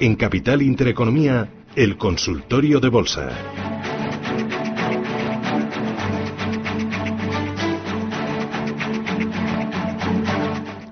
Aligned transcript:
En 0.00 0.14
Capital 0.14 0.62
Intereconomía, 0.62 1.48
el 1.74 1.96
consultorio 1.96 2.78
de 2.78 2.88
bolsa. 2.88 3.30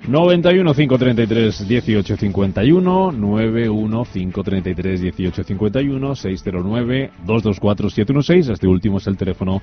91 0.09 0.75
533 0.75 1.61
1851 1.69 3.13
91 3.13 4.05
533 4.13 5.01
1851 5.03 6.17
609 6.17 7.11
224 7.25 7.91
716 7.91 8.49
este 8.49 8.67
último 8.67 8.99
es 8.99 9.07
el 9.07 9.17
teléfono 9.17 9.63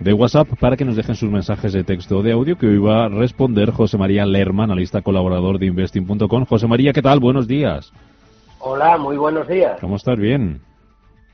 de 0.00 0.12
WhatsApp 0.12 0.48
para 0.58 0.76
que 0.76 0.84
nos 0.84 0.96
dejen 0.96 1.14
sus 1.14 1.30
mensajes 1.30 1.72
de 1.72 1.84
texto 1.84 2.18
o 2.18 2.22
de 2.22 2.32
audio 2.32 2.58
que 2.58 2.66
hoy 2.66 2.78
va 2.78 3.04
a 3.04 3.08
responder 3.08 3.70
José 3.70 3.98
María 3.98 4.26
Lerma, 4.26 4.64
analista 4.64 5.02
colaborador 5.02 5.60
de 5.60 5.66
investing.com. 5.66 6.44
José 6.44 6.66
María, 6.66 6.92
¿qué 6.92 7.02
tal? 7.02 7.20
Buenos 7.20 7.46
días. 7.46 7.92
Hola, 8.62 8.98
muy 8.98 9.16
buenos 9.16 9.48
días. 9.48 9.80
¿Cómo 9.80 9.96
estás? 9.96 10.18
Bien. 10.18 10.60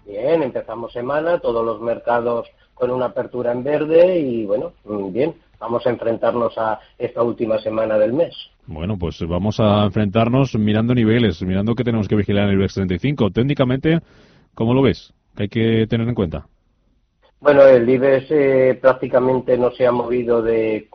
Bien, 0.06 0.44
empezamos 0.44 0.92
semana, 0.92 1.40
todos 1.40 1.66
los 1.66 1.80
mercados 1.80 2.46
con 2.72 2.92
una 2.92 3.06
apertura 3.06 3.50
en 3.50 3.64
verde 3.64 4.20
y 4.20 4.46
bueno, 4.46 4.72
bien, 5.10 5.34
vamos 5.58 5.84
a 5.86 5.90
enfrentarnos 5.90 6.56
a 6.56 6.78
esta 6.96 7.24
última 7.24 7.58
semana 7.58 7.98
del 7.98 8.12
mes. 8.12 8.32
Bueno, 8.66 8.96
pues 8.96 9.18
vamos 9.26 9.58
a 9.58 9.84
enfrentarnos 9.84 10.54
mirando 10.54 10.94
niveles, 10.94 11.42
mirando 11.42 11.74
que 11.74 11.82
tenemos 11.82 12.06
que 12.06 12.14
vigilar 12.14 12.44
en 12.44 12.50
el 12.50 12.56
IBEX 12.58 12.74
35. 12.74 13.30
Técnicamente, 13.30 13.98
¿cómo 14.54 14.72
lo 14.72 14.82
ves? 14.82 15.12
¿Qué 15.34 15.44
hay 15.44 15.48
que 15.48 15.86
tener 15.88 16.06
en 16.08 16.14
cuenta? 16.14 16.46
Bueno, 17.40 17.62
el 17.66 17.88
IBEX 17.88 18.26
eh, 18.30 18.78
prácticamente 18.80 19.58
no 19.58 19.72
se 19.72 19.84
ha 19.84 19.90
movido 19.90 20.42
de 20.42 20.88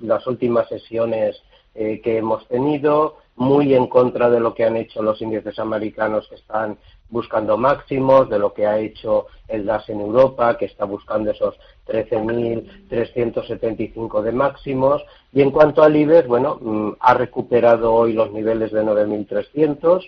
las 0.00 0.26
últimas 0.26 0.68
sesiones 0.70 1.36
eh, 1.74 2.00
que 2.02 2.18
hemos 2.18 2.46
tenido, 2.48 3.16
muy 3.36 3.74
en 3.74 3.88
contra 3.88 4.30
de 4.30 4.40
lo 4.40 4.54
que 4.54 4.64
han 4.64 4.76
hecho 4.76 5.02
los 5.02 5.20
índices 5.20 5.58
americanos 5.58 6.28
que 6.28 6.36
están 6.36 6.78
buscando 7.10 7.56
máximos, 7.56 8.28
de 8.28 8.38
lo 8.38 8.54
que 8.54 8.66
ha 8.66 8.78
hecho 8.78 9.26
el 9.48 9.66
DAS 9.66 9.88
en 9.88 10.00
Europa, 10.00 10.56
que 10.56 10.66
está 10.66 10.84
buscando 10.84 11.30
esos 11.30 11.56
13.375 11.86 14.22
de 14.22 14.32
máximos. 14.32 15.02
Y 15.32 15.42
en 15.42 15.50
cuanto 15.50 15.82
al 15.82 15.96
IBEX, 15.96 16.28
bueno, 16.28 16.58
mm, 16.60 16.92
ha 17.00 17.14
recuperado 17.14 17.92
hoy 17.92 18.12
los 18.12 18.30
niveles 18.32 18.70
de 18.72 18.82
9.300, 18.82 20.04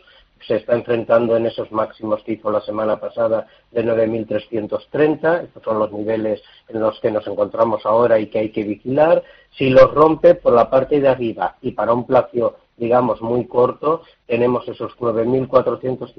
se 0.47 0.57
está 0.57 0.75
enfrentando 0.75 1.37
en 1.37 1.47
esos 1.47 1.71
máximos 1.73 2.23
que 2.23 2.33
hizo 2.33 2.51
la 2.51 2.61
semana 2.61 3.01
pasada 3.01 3.47
de 3.73 3.85
9.330. 3.85 5.45
Estos 5.45 5.63
son 5.63 5.79
los 5.79 5.93
niveles 5.93 6.43
en 6.69 6.81
los 6.81 7.01
que 7.01 7.11
nos 7.11 7.27
encontramos 7.27 7.85
ahora 7.85 8.19
y 8.19 8.27
que 8.29 8.39
hay 8.39 8.51
que 8.51 8.65
vigilar. 8.65 9.23
Si 9.57 9.71
los 9.71 9.93
rompe 9.93 10.35
por 10.35 10.53
la 10.53 10.71
parte 10.71 11.01
de 11.01 11.09
arriba 11.09 11.57
y 11.61 11.73
para 11.73 11.93
un 11.93 12.07
plazo 12.07 12.57
digamos, 12.77 13.23
muy 13.23 13.47
corto, 13.47 14.03
tenemos 14.27 14.69
esos 14.69 14.93
9.450, 14.99 16.15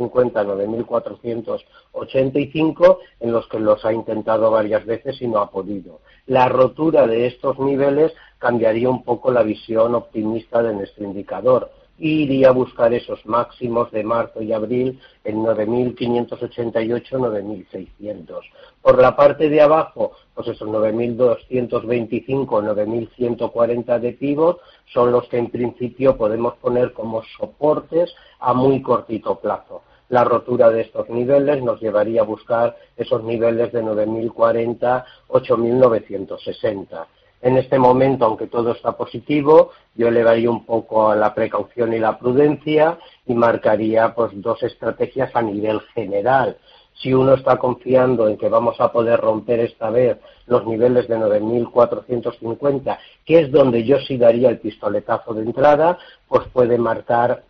9.485 1.93 2.97
en 3.19 3.31
los 3.31 3.47
que 3.47 3.59
los 3.59 3.85
ha 3.85 3.93
intentado 3.93 4.49
varias 4.49 4.83
veces 4.85 5.21
y 5.21 5.27
no 5.27 5.37
ha 5.39 5.51
podido. 5.51 5.99
La 6.25 6.49
rotura 6.49 7.05
de 7.05 7.27
estos 7.27 7.59
niveles 7.59 8.11
cambiaría 8.39 8.89
un 8.89 9.03
poco 9.03 9.31
la 9.31 9.43
visión 9.43 9.93
optimista 9.95 10.63
de 10.63 10.73
nuestro 10.73 11.03
indicador 11.03 11.69
iría 11.99 12.49
a 12.49 12.51
buscar 12.51 12.93
esos 12.93 13.25
máximos 13.25 13.91
de 13.91 14.03
marzo 14.03 14.41
y 14.41 14.53
abril 14.53 14.99
en 15.23 15.37
9.588, 15.37 17.09
9.600. 17.11 18.41
Por 18.81 19.01
la 19.01 19.15
parte 19.15 19.49
de 19.49 19.61
abajo, 19.61 20.11
pues 20.33 20.47
esos 20.49 20.67
9.225, 20.67 22.47
9.140 22.47 23.99
de 23.99 24.13
pivot 24.13 24.59
son 24.93 25.11
los 25.11 25.27
que 25.27 25.37
en 25.37 25.49
principio 25.49 26.17
podemos 26.17 26.55
poner 26.57 26.93
como 26.93 27.23
soportes 27.37 28.13
a 28.39 28.53
muy 28.53 28.81
cortito 28.81 29.39
plazo. 29.39 29.81
La 30.09 30.23
rotura 30.23 30.69
de 30.69 30.81
estos 30.81 31.09
niveles 31.09 31.61
nos 31.61 31.81
llevaría 31.81 32.21
a 32.21 32.25
buscar 32.25 32.77
esos 32.95 33.23
niveles 33.23 33.73
de 33.73 33.83
9.040, 33.83 35.03
8.960 35.27 37.07
en 37.41 37.57
este 37.57 37.77
momento, 37.77 38.25
aunque 38.25 38.47
todo 38.47 38.71
está 38.71 38.93
positivo, 38.93 39.71
yo 39.95 40.07
elevaría 40.07 40.49
un 40.49 40.65
poco 40.65 41.09
a 41.09 41.15
la 41.15 41.33
precaución 41.33 41.93
y 41.93 41.99
la 41.99 42.17
prudencia 42.17 42.97
y 43.25 43.33
marcaría 43.33 44.13
pues 44.15 44.31
dos 44.35 44.63
estrategias 44.63 45.35
a 45.35 45.41
nivel 45.41 45.79
general. 45.93 46.57
Si 46.93 47.13
uno 47.13 47.35
está 47.35 47.57
confiando 47.57 48.27
en 48.27 48.37
que 48.37 48.49
vamos 48.49 48.81
a 48.81 48.91
poder 48.91 49.19
romper 49.19 49.59
esta 49.59 49.91
vez 49.91 50.17
los 50.47 50.65
niveles 50.65 51.07
de 51.07 51.17
9.450, 51.17 52.97
que 53.23 53.41
es 53.41 53.51
donde 53.51 53.83
yo 53.83 53.99
sí 53.99 54.17
daría 54.17 54.49
el 54.49 54.57
pistoletazo 54.57 55.35
de 55.35 55.43
entrada, 55.43 55.99
pues 56.27 56.47
puede 56.51 56.79
marcar 56.79 57.43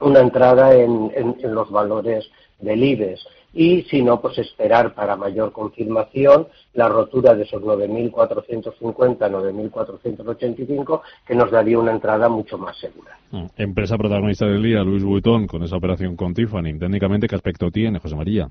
una 0.00 0.20
entrada 0.20 0.74
en, 0.74 1.12
en 1.14 1.54
los 1.54 1.70
valores 1.70 2.28
del 2.58 2.82
IBEX 2.82 3.24
y 3.52 3.82
si 3.82 4.02
no, 4.02 4.20
pues 4.20 4.38
esperar 4.38 4.94
para 4.94 5.16
mayor 5.16 5.52
confirmación 5.52 6.46
la 6.74 6.88
rotura 6.88 7.34
de 7.34 7.42
esos 7.42 7.62
9.450, 7.62 9.18
9.485, 9.18 11.00
que 11.26 11.34
nos 11.34 11.50
daría 11.50 11.78
una 11.78 11.92
entrada 11.92 12.28
mucho 12.28 12.56
más 12.58 12.78
segura. 12.78 13.18
Mm. 13.32 13.46
Empresa 13.56 13.98
protagonista 13.98 14.46
del 14.46 14.62
día, 14.62 14.82
Luis 14.82 15.02
Vuitton, 15.02 15.46
con 15.46 15.62
esa 15.62 15.76
operación 15.76 16.16
con 16.16 16.34
Tiffany. 16.34 16.78
Técnicamente, 16.78 17.26
¿qué 17.26 17.34
aspecto 17.34 17.70
tiene, 17.70 17.98
José 17.98 18.14
María? 18.14 18.48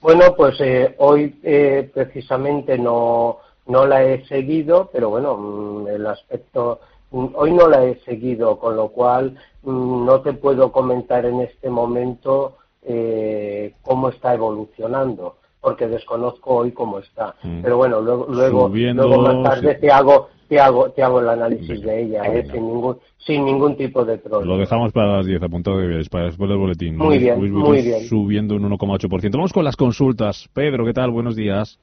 Bueno, 0.00 0.34
pues 0.36 0.60
eh, 0.60 0.96
hoy 0.98 1.36
eh, 1.42 1.90
precisamente 1.92 2.76
no, 2.76 3.38
no 3.66 3.86
la 3.86 4.04
he 4.04 4.24
seguido, 4.26 4.90
pero 4.92 5.08
bueno, 5.10 5.36
mm, 5.36 5.88
el 5.88 6.06
aspecto 6.06 6.80
mm, 7.10 7.26
hoy 7.34 7.52
no 7.52 7.68
la 7.68 7.84
he 7.84 7.98
seguido, 8.00 8.58
con 8.58 8.76
lo 8.76 8.88
cual 8.88 9.36
no 9.62 10.20
te 10.20 10.34
puedo 10.34 10.70
comentar 10.72 11.24
en 11.24 11.40
este 11.40 11.70
momento 11.70 12.58
eh, 12.84 13.74
cómo 13.82 14.08
está 14.08 14.34
evolucionando, 14.34 15.36
porque 15.60 15.88
desconozco 15.88 16.56
hoy 16.56 16.72
cómo 16.72 16.98
está. 16.98 17.34
Mm. 17.42 17.62
Pero 17.62 17.76
bueno, 17.76 18.00
luego, 18.00 18.26
luego, 18.28 18.68
luego 18.68 19.22
más 19.22 19.42
tarde 19.42 19.74
te 19.76 19.90
hago 19.90 20.28
te 20.48 20.60
hago, 20.60 20.90
te 20.90 21.02
hago 21.02 21.20
el 21.20 21.28
análisis 21.28 21.82
de 21.82 22.02
ella, 22.02 22.22
eh, 22.24 22.46
sin, 22.50 22.66
ningún, 22.66 22.98
sin 23.18 23.44
ningún 23.44 23.76
tipo 23.76 24.04
de 24.04 24.18
problema. 24.18 24.54
Lo 24.54 24.58
dejamos 24.60 24.92
para 24.92 25.16
las 25.16 25.26
10, 25.26 25.42
apuntado 25.42 25.78
de 25.78 26.04
para 26.10 26.26
después 26.26 26.48
del 26.48 26.58
boletín. 26.58 26.96
Muy 26.96 27.18
bien, 27.18 27.52
muy 27.52 27.82
bien. 27.82 28.04
Subiendo 28.04 28.54
un 28.54 28.70
1,8%. 28.70 29.30
Vamos 29.32 29.52
con 29.52 29.64
las 29.64 29.76
consultas. 29.76 30.48
Pedro, 30.52 30.84
¿qué 30.84 30.92
tal? 30.92 31.10
Buenos 31.10 31.36
días. 31.36 31.78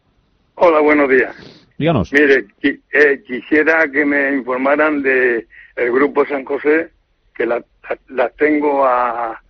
Hola, 0.56 0.80
buenos 0.80 1.10
días. 1.10 1.36
Díganos. 1.78 2.14
Mire, 2.14 2.46
eh, 2.62 3.24
quisiera 3.26 3.90
que 3.92 4.06
me 4.06 4.36
informaran 4.36 5.02
de 5.02 5.48
el 5.76 5.92
Grupo 5.92 6.26
San 6.26 6.46
José, 6.46 6.92
que 7.36 7.46
las 7.46 7.64
la 8.10 8.30
tengo 8.30 8.86
a 8.86 9.42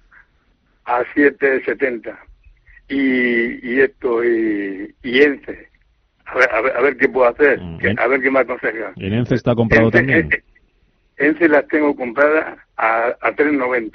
a 0.86 1.02
7.70 1.16 2.18
y, 2.90 3.74
y 3.74 3.80
esto 3.82 4.24
y, 4.24 4.94
y 5.04 5.22
ENCE 5.22 5.70
a 6.26 6.36
ver, 6.36 6.50
a 6.52 6.62
ver, 6.62 6.78
a 6.78 6.82
ver 6.82 6.98
qué 6.98 7.10
puedo 7.10 7.28
hacer 7.28 7.60
mm, 7.60 7.80
a 7.98 8.08
ver 8.08 8.22
qué 8.22 8.32
me 8.32 8.40
aconseja 8.40 8.94
¿en 8.98 9.14
ENCE 9.14 9.36
está 9.36 9.56
comprado 9.56 9.92
también? 9.92 10.30
ENCE 11.18 11.48
las 11.50 11.68
tengo 11.68 11.96
compradas 11.96 12.58
a, 12.78 13.08
a 13.22 13.32
3.90 13.36 13.92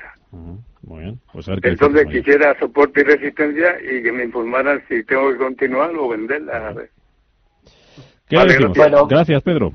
muy 0.87 1.03
bien. 1.03 1.21
Pues 1.33 1.49
Entonces 1.49 2.07
quisiera 2.07 2.57
soporte 2.61 3.01
y 3.01 3.05
resistencia 3.05 3.77
y 3.81 4.03
que 4.03 4.13
me 4.13 4.25
informaran 4.25 4.83
si 4.89 5.03
tengo 5.05 5.33
que 5.33 5.39
continuar 5.39 5.91
o 5.99 6.09
venderla. 6.09 6.69
A 6.69 6.73
ver. 6.73 6.91
gracias. 8.31 9.09
gracias, 9.09 9.43
Pedro. 9.43 9.73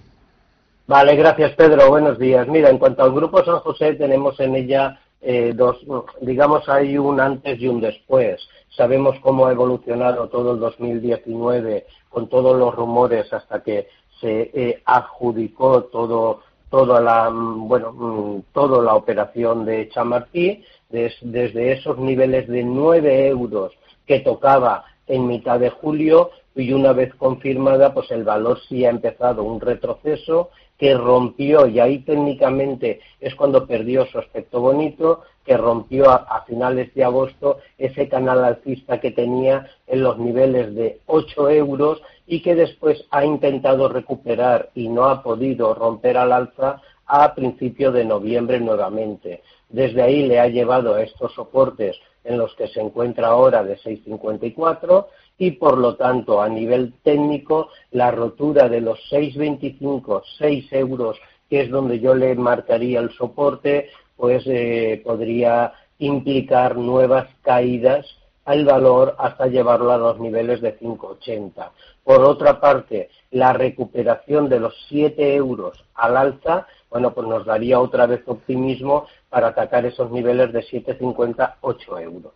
Vale, 0.87 1.15
gracias, 1.17 1.53
Pedro. 1.55 1.89
Buenos 1.89 2.17
días. 2.17 2.47
Mira, 2.47 2.69
en 2.69 2.77
cuanto 2.77 3.03
al 3.03 3.11
Grupo 3.11 3.43
San 3.43 3.59
José, 3.59 3.95
tenemos 3.95 4.39
en 4.39 4.55
ella 4.55 5.01
eh, 5.21 5.53
dos, 5.55 5.77
digamos, 6.21 6.67
hay 6.67 6.97
un 6.97 7.19
antes 7.19 7.59
y 7.59 7.67
un 7.67 7.79
después. 7.79 8.41
Sabemos 8.69 9.19
cómo 9.21 9.45
ha 9.45 9.51
evolucionado 9.51 10.27
todo 10.29 10.53
el 10.53 10.59
2019 10.59 11.85
con 12.09 12.27
todos 12.27 12.57
los 12.57 12.73
rumores 12.73 13.31
hasta 13.31 13.61
que 13.61 13.87
se 14.19 14.51
eh, 14.53 14.81
adjudicó 14.85 15.83
todo 15.85 16.41
toda 16.69 17.01
la 17.01 17.29
bueno 17.29 17.91
mm, 17.91 18.41
toda 18.53 18.81
la 18.81 18.95
operación 18.95 19.65
de 19.65 19.89
Chamartí 19.89 20.63
desde 20.89 21.73
esos 21.73 21.97
niveles 21.97 22.47
de 22.47 22.63
9 22.63 23.27
euros 23.27 23.73
que 24.05 24.19
tocaba 24.19 24.85
en 25.07 25.27
mitad 25.27 25.59
de 25.59 25.69
julio 25.69 26.31
y 26.55 26.71
una 26.71 26.93
vez 26.93 27.13
confirmada 27.15 27.93
pues 27.93 28.09
el 28.11 28.23
valor 28.23 28.59
sí 28.67 28.85
ha 28.85 28.89
empezado 28.89 29.43
un 29.43 29.59
retroceso 29.59 30.49
que 30.81 30.95
rompió, 30.95 31.67
y 31.67 31.79
ahí 31.79 31.99
técnicamente 31.99 33.01
es 33.19 33.35
cuando 33.35 33.67
perdió 33.67 34.07
su 34.07 34.17
aspecto 34.17 34.61
bonito, 34.61 35.21
que 35.45 35.55
rompió 35.55 36.09
a, 36.09 36.43
finales 36.47 36.91
de 36.95 37.03
agosto 37.03 37.59
ese 37.77 38.09
canal 38.09 38.43
alcista 38.43 38.99
que 38.99 39.11
tenía 39.11 39.67
en 39.85 40.01
los 40.01 40.17
niveles 40.17 40.73
de 40.73 40.97
8 41.05 41.51
euros 41.51 42.01
y 42.25 42.41
que 42.41 42.55
después 42.55 43.05
ha 43.11 43.23
intentado 43.23 43.89
recuperar 43.89 44.71
y 44.73 44.87
no 44.89 45.05
ha 45.05 45.21
podido 45.21 45.75
romper 45.75 46.17
al 46.17 46.33
alza 46.33 46.81
a 47.05 47.35
principio 47.35 47.91
de 47.91 48.03
noviembre 48.03 48.59
nuevamente. 48.59 49.43
Desde 49.69 50.01
ahí 50.01 50.25
le 50.25 50.39
ha 50.39 50.47
llevado 50.47 50.95
a 50.95 51.03
estos 51.03 51.31
soportes 51.35 51.95
en 52.23 52.39
los 52.39 52.55
que 52.55 52.67
se 52.69 52.81
encuentra 52.81 53.27
ahora 53.27 53.63
de 53.63 53.77
6,54 53.77 55.05
y 55.37 55.51
por 55.51 55.77
lo 55.77 55.95
tanto 55.95 56.41
a 56.41 56.49
nivel 56.49 56.93
técnico 57.03 57.69
la 57.91 58.11
rotura 58.11 58.69
de 58.69 58.81
los 58.81 58.99
6,25, 59.11 60.23
6 60.37 60.73
euros, 60.73 61.17
que 61.49 61.61
es 61.61 61.69
donde 61.69 61.99
yo 61.99 62.13
le 62.15 62.35
marcaría 62.35 62.99
el 62.99 63.11
soporte, 63.11 63.89
pues 64.15 64.43
eh, 64.45 65.01
podría 65.03 65.73
implicar 65.97 66.77
nuevas 66.77 67.27
caídas 67.41 68.05
al 68.45 68.65
valor 68.65 69.15
hasta 69.19 69.47
llevarlo 69.47 69.91
a 69.91 69.97
los 69.97 70.19
niveles 70.19 70.61
de 70.61 70.77
5,80. 70.77 71.69
Por 72.03 72.21
otra 72.21 72.59
parte, 72.59 73.09
la 73.31 73.53
recuperación 73.53 74.49
de 74.49 74.59
los 74.59 74.75
7 74.89 75.35
euros 75.35 75.83
al 75.95 76.17
alza, 76.17 76.67
bueno, 76.89 77.13
pues 77.13 77.27
nos 77.27 77.45
daría 77.45 77.79
otra 77.79 78.05
vez 78.05 78.21
optimismo 78.27 79.05
para 79.29 79.47
atacar 79.47 79.85
esos 79.85 80.11
niveles 80.11 80.51
de 80.51 80.63
7,50, 80.63 81.55
8 81.61 81.99
euros. 81.99 82.33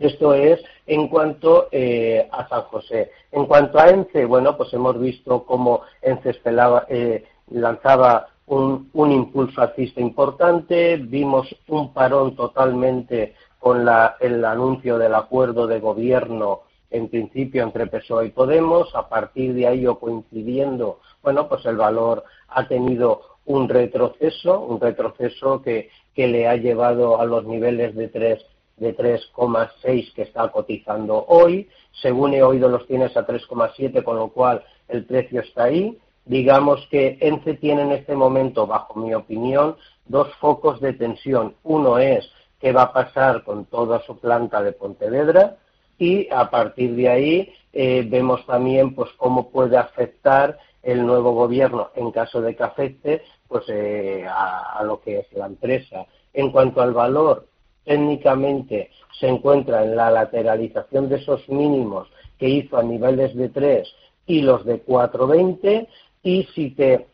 Esto 0.00 0.34
es 0.34 0.60
en 0.86 1.08
cuanto 1.08 1.68
eh, 1.70 2.28
a 2.32 2.48
San 2.48 2.62
José. 2.62 3.12
En 3.30 3.46
cuanto 3.46 3.78
a 3.78 3.90
ENCE, 3.90 4.24
bueno, 4.24 4.56
pues 4.56 4.72
hemos 4.72 4.98
visto 4.98 5.44
cómo 5.44 5.82
ENCE 6.00 6.40
eh, 6.88 7.24
lanzaba 7.50 8.26
un, 8.46 9.12
impulso 9.12 9.62
alcista 9.62 10.00
importante, 10.00 10.96
vimos 10.96 11.54
un 11.68 11.92
parón 11.92 12.34
totalmente 12.34 13.34
con 13.58 13.86
el 14.20 14.44
anuncio 14.44 14.98
del 14.98 15.14
acuerdo 15.14 15.66
de 15.66 15.78
gobierno 15.78 16.62
en 16.90 17.08
principio 17.08 17.62
entre 17.62 17.86
PSOE 17.86 18.26
y 18.26 18.30
Podemos, 18.30 18.94
a 18.94 19.08
partir 19.08 19.54
de 19.54 19.66
ahí 19.66 19.86
o 19.86 19.98
coincidiendo, 19.98 20.98
bueno, 21.22 21.48
pues 21.48 21.64
el 21.64 21.76
valor 21.76 22.24
ha 22.48 22.68
tenido 22.68 23.22
un 23.46 23.68
retroceso, 23.68 24.60
un 24.60 24.78
retroceso 24.80 25.62
que, 25.62 25.88
que 26.14 26.28
le 26.28 26.46
ha 26.46 26.56
llevado 26.56 27.18
a 27.18 27.24
los 27.24 27.46
niveles 27.46 27.94
de 27.94 28.08
3 28.08 28.44
de 28.82 28.96
3,6 28.96 30.12
que 30.12 30.22
está 30.22 30.48
cotizando 30.48 31.24
hoy. 31.28 31.68
Según 32.02 32.34
he 32.34 32.42
oído, 32.42 32.68
los 32.68 32.86
tienes 32.86 33.16
a 33.16 33.26
3,7, 33.26 34.02
con 34.02 34.16
lo 34.16 34.28
cual 34.28 34.64
el 34.88 35.04
precio 35.04 35.40
está 35.40 35.64
ahí. 35.64 35.98
Digamos 36.24 36.86
que 36.90 37.16
ENCE 37.20 37.54
tiene 37.54 37.82
en 37.82 37.92
este 37.92 38.14
momento, 38.14 38.66
bajo 38.66 38.98
mi 38.98 39.14
opinión, 39.14 39.76
dos 40.06 40.28
focos 40.40 40.80
de 40.80 40.92
tensión. 40.92 41.54
Uno 41.62 41.98
es 41.98 42.28
qué 42.60 42.72
va 42.72 42.82
a 42.82 42.92
pasar 42.92 43.44
con 43.44 43.64
toda 43.66 44.02
su 44.02 44.18
planta 44.18 44.62
de 44.62 44.72
Pontevedra 44.72 45.56
y 45.98 46.28
a 46.30 46.50
partir 46.50 46.94
de 46.96 47.08
ahí 47.08 47.52
eh, 47.72 48.04
vemos 48.08 48.44
también 48.46 48.94
pues 48.94 49.10
cómo 49.16 49.50
puede 49.50 49.76
afectar 49.76 50.58
el 50.82 51.06
nuevo 51.06 51.32
gobierno 51.32 51.90
en 51.94 52.10
caso 52.10 52.40
de 52.40 52.56
que 52.56 52.62
afecte 52.62 53.22
pues 53.46 53.64
eh, 53.68 54.24
a, 54.28 54.78
a, 54.78 54.82
lo 54.84 55.00
que 55.00 55.20
es 55.20 55.32
la 55.32 55.46
empresa. 55.46 56.06
En 56.32 56.50
cuanto 56.50 56.80
al 56.80 56.92
valor, 56.92 57.46
técnicamente 57.84 58.90
se 59.18 59.28
encuentra 59.28 59.84
en 59.84 59.96
la 59.96 60.10
lateralización 60.10 61.08
de 61.08 61.16
esos 61.16 61.48
mínimos 61.48 62.08
que 62.38 62.48
hizo 62.48 62.76
a 62.76 62.82
niveles 62.82 63.34
de 63.36 63.48
3 63.48 63.88
y 64.26 64.42
los 64.42 64.64
de 64.64 64.84
4,20 64.84 65.86
y 66.22 66.44
si 66.54 66.70
te 66.70 67.06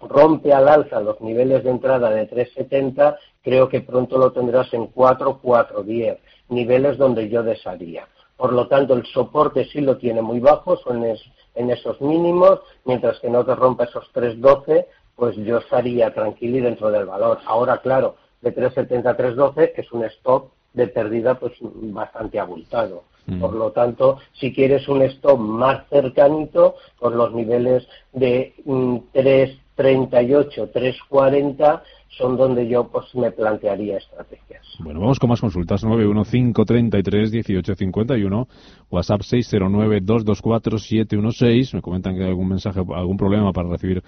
rompe 0.00 0.52
al 0.52 0.68
alza 0.68 1.00
los 1.00 1.20
niveles 1.20 1.64
de 1.64 1.70
entrada 1.70 2.10
de 2.10 2.28
3,70, 2.28 3.16
creo 3.42 3.68
que 3.68 3.80
pronto 3.80 4.18
lo 4.18 4.32
tendrás 4.32 4.72
en 4.74 4.86
4, 4.88 5.40
4,10, 5.42 6.18
niveles 6.48 6.98
donde 6.98 7.28
yo 7.28 7.42
desharía. 7.42 8.06
Por 8.36 8.52
lo 8.52 8.66
tanto, 8.66 8.94
el 8.94 9.06
soporte 9.06 9.64
sí 9.66 9.80
lo 9.80 9.96
tiene 9.96 10.20
muy 10.20 10.40
bajo, 10.40 10.76
son 10.78 11.04
en 11.04 11.70
esos 11.70 12.00
mínimos, 12.00 12.60
mientras 12.84 13.20
que 13.20 13.30
no 13.30 13.44
te 13.44 13.54
rompa 13.54 13.84
esos 13.84 14.12
3,12, 14.12 14.86
pues 15.14 15.36
yo 15.36 15.58
estaría 15.58 16.12
tranquilo 16.12 16.58
y 16.58 16.60
dentro 16.60 16.90
del 16.90 17.06
valor. 17.06 17.38
Ahora, 17.46 17.78
claro, 17.78 18.16
de 18.44 18.54
3,70 18.54 19.06
a 19.06 19.16
3,12 19.16 19.72
es 19.76 19.90
un 19.92 20.04
stop 20.04 20.52
de 20.72 20.86
pérdida 20.88 21.38
pues 21.38 21.52
bastante 21.60 22.38
abultado. 22.38 23.04
Mm. 23.26 23.40
Por 23.40 23.54
lo 23.54 23.72
tanto, 23.72 24.18
si 24.34 24.52
quieres 24.52 24.86
un 24.88 25.00
stop 25.02 25.38
más 25.38 25.88
cercanito, 25.88 26.74
por 26.98 27.14
los 27.14 27.32
niveles 27.32 27.86
de 28.12 28.52
3,38, 28.66 30.66
mm, 30.66 30.72
3,40 30.72 31.82
son 32.18 32.36
donde 32.36 32.68
yo 32.68 32.88
pues 32.88 33.06
me 33.14 33.30
plantearía 33.32 33.96
estrategias. 33.98 34.62
Bueno, 34.80 35.00
vamos 35.00 35.18
con 35.18 35.30
más 35.30 35.40
consultas. 35.40 35.82
915331851, 35.84 38.46
WhatsApp 38.90 39.22
609224716. 39.22 41.74
Me 41.74 41.82
comentan 41.82 42.14
que 42.14 42.22
hay 42.22 42.28
algún 42.28 42.48
mensaje, 42.48 42.80
algún 42.80 43.16
problema 43.16 43.52
para 43.52 43.68
recibir 43.68 44.04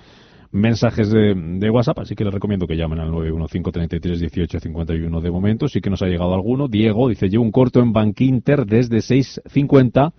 mensajes 0.50 1.10
de, 1.10 1.34
de, 1.34 1.70
WhatsApp, 1.70 2.00
así 2.00 2.14
que 2.14 2.25
les 2.25 2.32
recomiendo 2.32 2.66
que 2.66 2.76
llamen 2.76 3.00
al 3.00 3.10
915331851 3.10 5.20
de 5.20 5.31
momento. 5.31 5.69
Sí 5.69 5.81
que 5.81 5.90
nos 5.90 6.02
ha 6.02 6.06
llegado 6.06 6.34
alguno. 6.34 6.69
Diego 6.69 7.08
dice, 7.08 7.28
llevo 7.28 7.44
un 7.44 7.52
corto 7.52 7.81
en 7.81 7.93
Bankinter 7.93 8.66
desde 8.66 8.98
6.50 8.98 10.12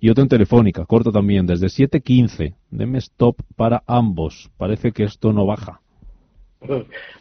y 0.00 0.08
otro 0.08 0.22
en 0.22 0.28
Telefónica, 0.28 0.86
corto 0.86 1.12
también, 1.12 1.46
desde 1.46 1.66
7.15. 1.66 2.54
Deme 2.70 2.98
stop 2.98 3.36
para 3.54 3.82
ambos. 3.86 4.50
Parece 4.56 4.92
que 4.92 5.04
esto 5.04 5.32
no 5.32 5.46
baja. 5.46 5.80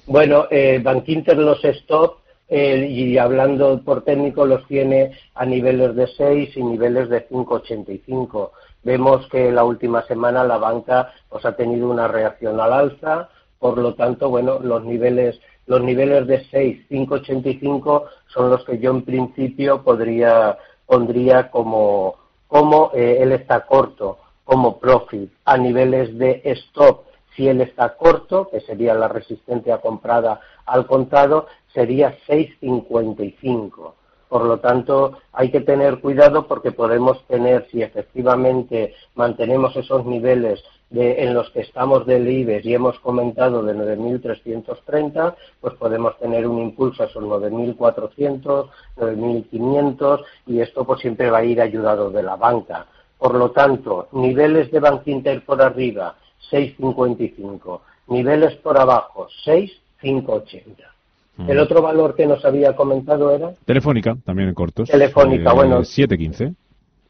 Bueno, 0.08 0.48
eh, 0.50 0.82
Bankinter 0.84 1.38
los 1.38 1.64
stop 1.64 2.22
eh, 2.48 2.88
y 2.90 3.16
hablando 3.20 3.80
por 3.84 4.04
técnico 4.04 4.44
los 4.44 4.68
tiene 4.68 5.12
a 5.36 5.46
niveles 5.46 5.96
de 5.96 6.08
6 6.08 6.58
y 6.58 6.64
niveles 6.64 7.10
de 7.10 7.30
5,85 7.30 8.50
Vemos 8.84 9.28
que 9.28 9.52
la 9.52 9.64
última 9.64 10.04
semana 10.04 10.44
la 10.44 10.58
banca 10.58 11.12
pues, 11.30 11.46
ha 11.46 11.56
tenido 11.56 11.90
una 11.90 12.08
reacción 12.08 12.60
al 12.60 12.74
alza, 12.74 13.30
por 13.60 13.78
lo 13.78 13.94
tanto, 13.94 14.30
bueno, 14.30 14.60
los 14.60 14.84
niveles, 14.86 15.40
los 15.66 15.82
niveles 15.82 16.28
de 16.28 16.46
6, 16.46 16.88
5,85 16.90 18.06
son 18.28 18.50
los 18.50 18.64
que 18.64 18.80
yo 18.80 18.92
en 18.92 19.04
principio 19.04 19.84
podría, 19.84 20.58
pondría 20.86 21.52
como, 21.52 22.16
como 22.48 22.92
eh, 22.94 23.18
él 23.20 23.34
está 23.34 23.66
corto, 23.66 24.18
como 24.46 24.80
profit, 24.80 25.32
a 25.44 25.58
niveles 25.58 26.18
de 26.18 26.42
stop, 26.46 27.04
si 27.36 27.48
él 27.48 27.62
está 27.62 27.96
corto, 27.96 28.50
que 28.50 28.62
sería 28.62 28.94
la 28.94 29.08
resistencia 29.08 29.80
comprada 29.80 30.40
al 30.66 30.88
contado, 30.88 31.48
sería 31.74 32.18
6,55. 32.28 33.94
Por 34.30 34.46
lo 34.46 34.60
tanto, 34.60 35.18
hay 35.34 35.50
que 35.50 35.62
tener 35.62 36.00
cuidado 36.00 36.48
porque 36.48 36.72
podemos 36.72 37.26
tener, 37.26 37.68
si 37.72 37.82
efectivamente 37.82 38.94
mantenemos 39.16 39.76
esos 39.76 40.06
niveles 40.06 40.64
en 40.92 41.34
los 41.34 41.50
que 41.52 41.62
estamos 41.62 42.06
del 42.06 42.28
IBEX 42.28 42.66
y 42.66 42.74
hemos 42.74 43.00
comentado 43.00 43.64
de 43.64 43.76
9.330, 43.76 45.36
pues 45.62 45.74
podemos 45.76 46.18
tener 46.18 46.48
un 46.48 46.60
impulso 46.60 47.04
a 47.04 47.06
esos 47.08 47.24
9.400, 47.24 48.70
9.500 48.98 50.24
y 50.48 50.62
esto 50.62 50.86
pues 50.86 51.00
siempre 51.02 51.30
va 51.30 51.40
a 51.40 51.46
ir 51.46 51.62
ayudado 51.62 52.12
de 52.12 52.24
la 52.24 52.36
banca. 52.36 52.86
Por 53.18 53.36
lo 53.36 53.52
tanto, 53.52 54.08
niveles 54.14 54.72
de 54.72 54.80
Bank 54.80 55.08
Inter 55.08 55.44
por 55.44 55.62
arriba, 55.62 56.16
6.55, 56.52 57.82
niveles 58.08 58.56
por 58.58 58.80
abajo, 58.80 59.28
6.580. 59.46 60.99
El 61.48 61.60
otro 61.60 61.82
valor 61.82 62.16
que 62.16 62.26
nos 62.28 62.44
había 62.44 62.76
comentado 62.76 63.32
era. 63.32 63.54
Telefónica, 63.66 64.18
también 64.26 64.50
en 64.50 64.56
cortos. 64.56 64.90
Telefónica, 64.90 65.54
bueno. 65.54 65.80
7.15. 65.80 66.56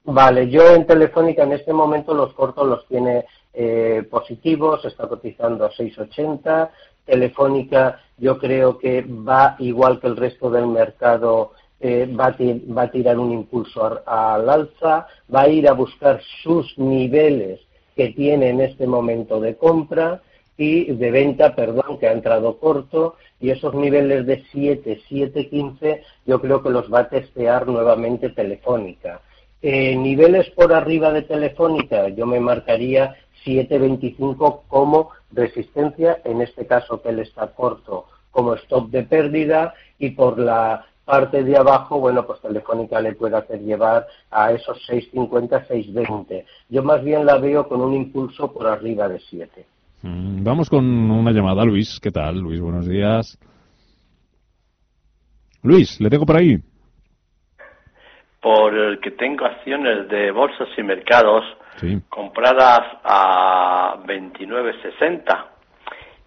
Vale, 0.05 0.50
yo 0.50 0.75
en 0.75 0.86
Telefónica 0.86 1.43
en 1.43 1.53
este 1.53 1.74
momento 1.74 2.13
los 2.13 2.33
cortos 2.33 2.67
los 2.67 2.88
tiene 2.88 3.25
eh, 3.53 4.03
positivos, 4.09 4.83
está 4.86 5.07
cotizando 5.07 5.65
a 5.65 5.71
6.80. 5.71 6.69
Telefónica 7.05 8.00
yo 8.17 8.38
creo 8.38 8.77
que 8.77 9.01
va 9.01 9.55
igual 9.59 10.00
que 10.00 10.07
el 10.07 10.17
resto 10.17 10.50
del 10.50 10.67
mercado, 10.67 11.51
eh, 11.79 12.13
va, 12.13 12.36
a 12.83 12.91
tirar 12.91 13.17
un 13.17 13.31
impulso 13.31 14.01
al 14.05 14.50
alza, 14.50 15.07
va 15.33 15.41
a 15.41 15.48
ir 15.48 15.67
a 15.67 15.74
buscar 15.74 16.21
sus 16.43 16.77
niveles 16.77 17.62
que 17.95 18.09
tiene 18.09 18.50
en 18.50 18.62
este 18.62 18.88
momento 18.88 19.39
de 19.39 19.55
compra 19.57 20.21
y 20.59 20.91
de 20.91 21.09
venta, 21.09 21.55
perdón, 21.55 21.97
que 21.99 22.09
ha 22.09 22.11
entrado 22.11 22.57
corto 22.57 23.15
y 23.39 23.49
esos 23.49 23.73
niveles 23.73 24.25
de 24.25 24.43
7, 24.51 25.01
7, 25.07 25.47
15 25.47 26.03
yo 26.25 26.41
creo 26.41 26.61
que 26.61 26.69
los 26.69 26.93
va 26.93 26.99
a 26.99 27.09
testear 27.09 27.65
nuevamente 27.65 28.29
Telefónica. 28.29 29.21
Eh, 29.61 29.95
niveles 29.95 30.49
por 30.49 30.73
arriba 30.73 31.13
de 31.13 31.21
Telefónica 31.21 32.09
yo 32.09 32.25
me 32.25 32.41
marcaría 32.41 33.15
7.25 33.45 34.63
como 34.67 35.11
resistencia, 35.31 36.19
en 36.25 36.41
este 36.41 36.67
caso 36.67 37.01
que 37.01 37.09
él 37.09 37.19
está 37.19 37.47
corto 37.47 38.07
como 38.31 38.55
stop 38.55 38.89
de 38.89 39.03
pérdida 39.03 39.73
y 39.97 40.09
por 40.09 40.37
la 40.37 40.85
parte 41.05 41.41
de 41.41 41.55
abajo, 41.55 42.01
bueno, 42.01 42.27
pues 42.27 42.41
Telefónica 42.41 42.99
le 42.99 43.13
puede 43.13 43.37
hacer 43.37 43.61
llevar 43.61 44.07
a 44.29 44.51
esos 44.51 44.77
6.50, 44.89 45.67
6.20. 45.69 46.43
Yo 46.67 46.83
más 46.83 47.01
bien 47.01 47.25
la 47.25 47.37
veo 47.37 47.65
con 47.69 47.79
un 47.79 47.93
impulso 47.93 48.51
por 48.51 48.67
arriba 48.67 49.07
de 49.07 49.21
7. 49.21 49.65
Mm, 50.01 50.44
vamos 50.44 50.70
con 50.70 50.86
una 50.86 51.32
llamada, 51.32 51.65
Luis. 51.65 52.00
¿Qué 52.01 52.12
tal, 52.12 52.39
Luis? 52.39 52.62
Buenos 52.62 52.88
días. 52.88 53.38
Luis, 55.63 56.00
le 56.00 56.10
tengo 56.10 56.25
por 56.25 56.38
ahí. 56.38 56.58
Por 58.41 58.74
el 58.74 59.00
que 59.01 59.12
tengo 59.12 59.46
acciones 59.46 60.08
de 60.08 60.32
bolsas 60.32 60.70
y 60.77 60.84
mercados 60.84 61.44
compradas 62.10 62.82
a 63.03 63.98
29.60. 64.06 65.46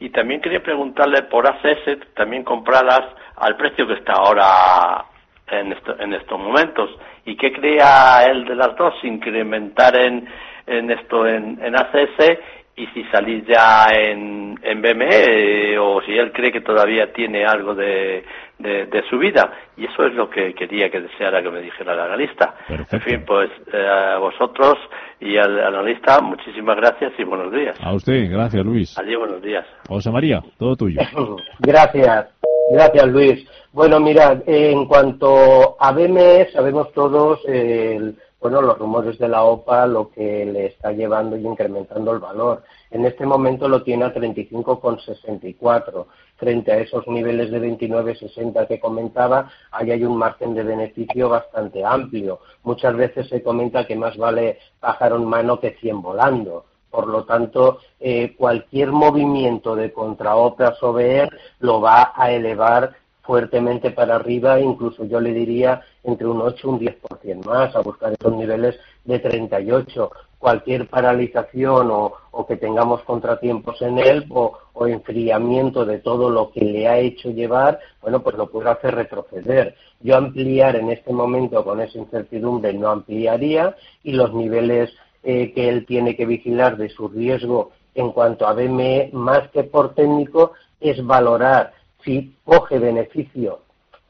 Y 0.00 0.11
también 0.11 0.41
quería 0.41 0.62
preguntarle 0.62 1.23
por 1.25 1.47
ACS, 1.47 2.14
también 2.14 2.43
compradas 2.43 3.02
al 3.37 3.57
precio 3.57 3.87
que 3.87 3.95
está 3.95 4.14
ahora 4.14 5.05
en, 5.50 5.75
en 5.99 6.12
estos 6.14 6.38
momentos. 6.38 6.91
¿Y 7.25 7.37
qué 7.37 7.52
crea 7.52 8.26
él 8.26 8.45
de 8.45 8.55
las 8.55 8.76
dos? 8.76 8.95
Incrementar 9.02 9.97
en, 9.97 10.26
en 10.67 10.91
esto 10.91 11.26
en, 11.26 11.59
en 11.62 11.76
ACS 11.76 12.38
y 12.75 12.87
si 12.88 13.05
salir 13.05 13.45
ya 13.47 13.88
en, 13.93 14.59
en 14.62 14.83
BME 14.83 15.79
o 15.79 16.00
si 16.02 16.12
él 16.12 16.33
cree 16.33 16.50
que 16.50 16.62
todavía 16.62 17.12
tiene 17.12 17.45
algo 17.45 17.75
de, 17.75 18.25
de, 18.59 19.02
su 19.11 19.19
vida. 19.19 19.52
Y 19.76 19.85
eso 19.85 20.07
es 20.07 20.14
lo 20.14 20.31
que 20.31 20.55
quería 20.55 20.91
que 20.91 21.00
deseara 21.00 21.43
que 21.43 21.50
me 21.50 21.61
dijera 21.61 21.93
el 21.93 22.00
analista. 22.00 22.55
En 22.69 23.00
fin, 23.00 23.25
pues 23.26 23.50
eh, 23.73 23.87
a 23.87 24.19
vosotros 24.19 24.79
y 25.21 25.37
al 25.37 25.64
analista, 25.64 26.21
muchísimas 26.21 26.76
gracias 26.76 27.12
y 27.19 27.25
buenos 27.25 27.52
días. 27.52 27.76
A 27.83 27.93
usted, 27.93 28.31
gracias 28.31 28.64
Luis. 28.64 28.99
Adiós, 28.99 29.21
buenos 29.21 29.43
días. 29.43 29.67
José 29.88 30.11
María, 30.11 30.43
todo 30.59 30.76
tuyo. 30.76 31.00
gracias, 31.59 32.29
gracias 32.73 33.07
Luis. 33.09 33.47
Bueno, 33.73 34.00
mirad, 34.00 34.43
en 34.47 34.87
cuanto 34.87 35.76
a 35.81 35.93
BME, 35.93 36.49
sabemos 36.52 36.93
todos 36.93 37.41
el 37.47 38.17
bueno, 38.42 38.61
los 38.61 38.76
rumores 38.76 39.18
de 39.20 39.28
la 39.28 39.44
OPA 39.44 39.87
lo 39.87 40.11
que 40.11 40.44
le 40.44 40.66
está 40.66 40.90
llevando 40.90 41.37
y 41.37 41.46
incrementando 41.46 42.11
el 42.11 42.18
valor. 42.18 42.64
En 42.90 43.06
este 43.06 43.25
momento 43.25 43.68
lo 43.68 43.84
tiene 43.84 44.04
a 44.04 44.12
35,64. 44.12 46.06
Frente 46.37 46.72
a 46.72 46.78
esos 46.78 47.06
niveles 47.06 47.52
de 47.52 47.61
29,60 47.61 48.66
que 48.66 48.80
comentaba, 48.80 49.49
ahí 49.70 49.92
hay 49.92 50.04
un 50.04 50.16
margen 50.16 50.54
de 50.54 50.64
beneficio 50.64 51.28
bastante 51.28 51.84
amplio. 51.84 52.40
Muchas 52.64 52.96
veces 52.96 53.28
se 53.28 53.44
comenta 53.44 53.87
que 53.87 53.94
más 53.94 54.16
vale 54.16 54.58
pájaro 54.80 55.16
en 55.16 55.25
mano 55.25 55.61
que 55.61 55.76
100 55.80 56.02
volando. 56.02 56.64
Por 56.90 57.06
lo 57.06 57.25
tanto, 57.25 57.78
eh, 58.00 58.34
cualquier 58.37 58.90
movimiento 58.90 59.76
de 59.76 59.92
contraopras 59.92 60.82
o 60.82 60.92
BER 60.92 61.30
lo 61.61 61.80
va 61.80 62.12
a 62.14 62.32
elevar 62.32 62.92
fuertemente 63.23 63.91
para 63.93 64.17
arriba, 64.17 64.61
incluso 64.61 65.05
yo 65.05 65.21
le 65.21 65.33
diría 65.33 65.81
entre 66.02 66.26
un 66.26 66.41
8 66.41 66.59
y 66.62 66.71
un 66.71 66.81
10% 66.81 67.45
más, 67.45 67.75
a 67.75 67.81
buscar 67.81 68.12
esos 68.12 68.37
niveles 68.37 68.79
de 69.05 69.19
38. 69.19 70.11
Cualquier 70.38 70.88
paralización 70.88 71.88
o, 71.93 72.47
que 72.49 72.57
tengamos 72.57 73.02
contratiempos 73.02 73.81
en 73.83 73.99
él 73.99 74.26
o, 74.31 74.59
o, 74.73 74.87
enfriamiento 74.88 75.85
de 75.85 75.99
todo 75.99 76.31
lo 76.31 76.50
que 76.50 76.64
le 76.64 76.88
ha 76.88 76.99
hecho 76.99 77.31
llevar, 77.31 77.79
bueno, 78.00 78.23
pues 78.23 78.37
lo 78.37 78.50
puede 78.50 78.71
hacer 78.71 78.97
retroceder. 78.97 79.76
Yo 80.00 80.17
ampliar 80.17 80.75
en 80.75 80.91
este 80.91 81.12
momento 81.12 81.64
con 81.64 81.81
esa 81.81 81.99
incertidumbre 81.99 82.73
no 82.73 82.88
ampliaría 82.88 83.76
y 84.02 84.12
los 84.12 84.35
niveles 84.35 84.91
eh, 85.23 85.52
que 85.55 85.69
él 85.69 85.87
tiene 85.87 86.17
que 86.17 86.26
vigilar 86.26 86.76
de 86.76 86.88
su 86.88 87.07
riesgo 87.07 87.71
en 87.95 88.11
cuanto 88.11 88.47
a 88.47 88.55
BME, 88.55 89.11
más 89.12 89.49
que 89.50 89.62
por 89.62 89.95
técnico, 89.95 90.52
es 90.81 91.05
valorar 91.05 91.73
si 92.04 92.37
coge 92.44 92.78
beneficio 92.78 93.61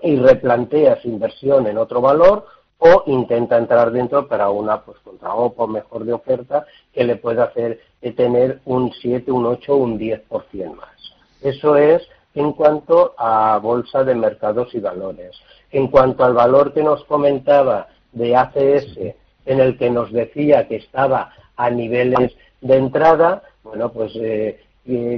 y 0.00 0.16
replantea 0.16 1.00
su 1.00 1.08
inversión 1.08 1.66
en 1.66 1.78
otro 1.78 2.00
valor 2.00 2.46
o 2.78 3.04
intenta 3.06 3.56
entrar 3.56 3.92
dentro 3.92 4.26
para 4.26 4.50
una 4.50 4.82
pues 4.82 4.98
contra 4.98 5.34
OPO 5.34 5.68
mejor 5.68 6.04
de 6.04 6.12
oferta 6.12 6.66
que 6.92 7.04
le 7.04 7.16
pueda 7.16 7.44
hacer 7.44 7.80
tener 8.16 8.60
un 8.64 8.92
7, 8.92 9.30
un 9.30 9.46
8, 9.46 9.76
un 9.76 9.98
10% 9.98 10.74
más. 10.74 10.88
Eso 11.40 11.76
es 11.76 12.02
en 12.34 12.52
cuanto 12.52 13.14
a 13.16 13.58
bolsa 13.58 14.02
de 14.02 14.14
mercados 14.14 14.74
y 14.74 14.80
valores. 14.80 15.36
En 15.70 15.88
cuanto 15.88 16.24
al 16.24 16.34
valor 16.34 16.72
que 16.72 16.82
nos 16.82 17.04
comentaba 17.04 17.88
de 18.12 18.34
ACS, 18.34 18.98
en 19.46 19.60
el 19.60 19.78
que 19.78 19.90
nos 19.90 20.12
decía 20.12 20.66
que 20.66 20.76
estaba 20.76 21.32
a 21.56 21.70
niveles 21.70 22.32
de 22.60 22.76
entrada, 22.76 23.42
bueno, 23.62 23.92
pues 23.92 24.12
eh, 24.16 24.60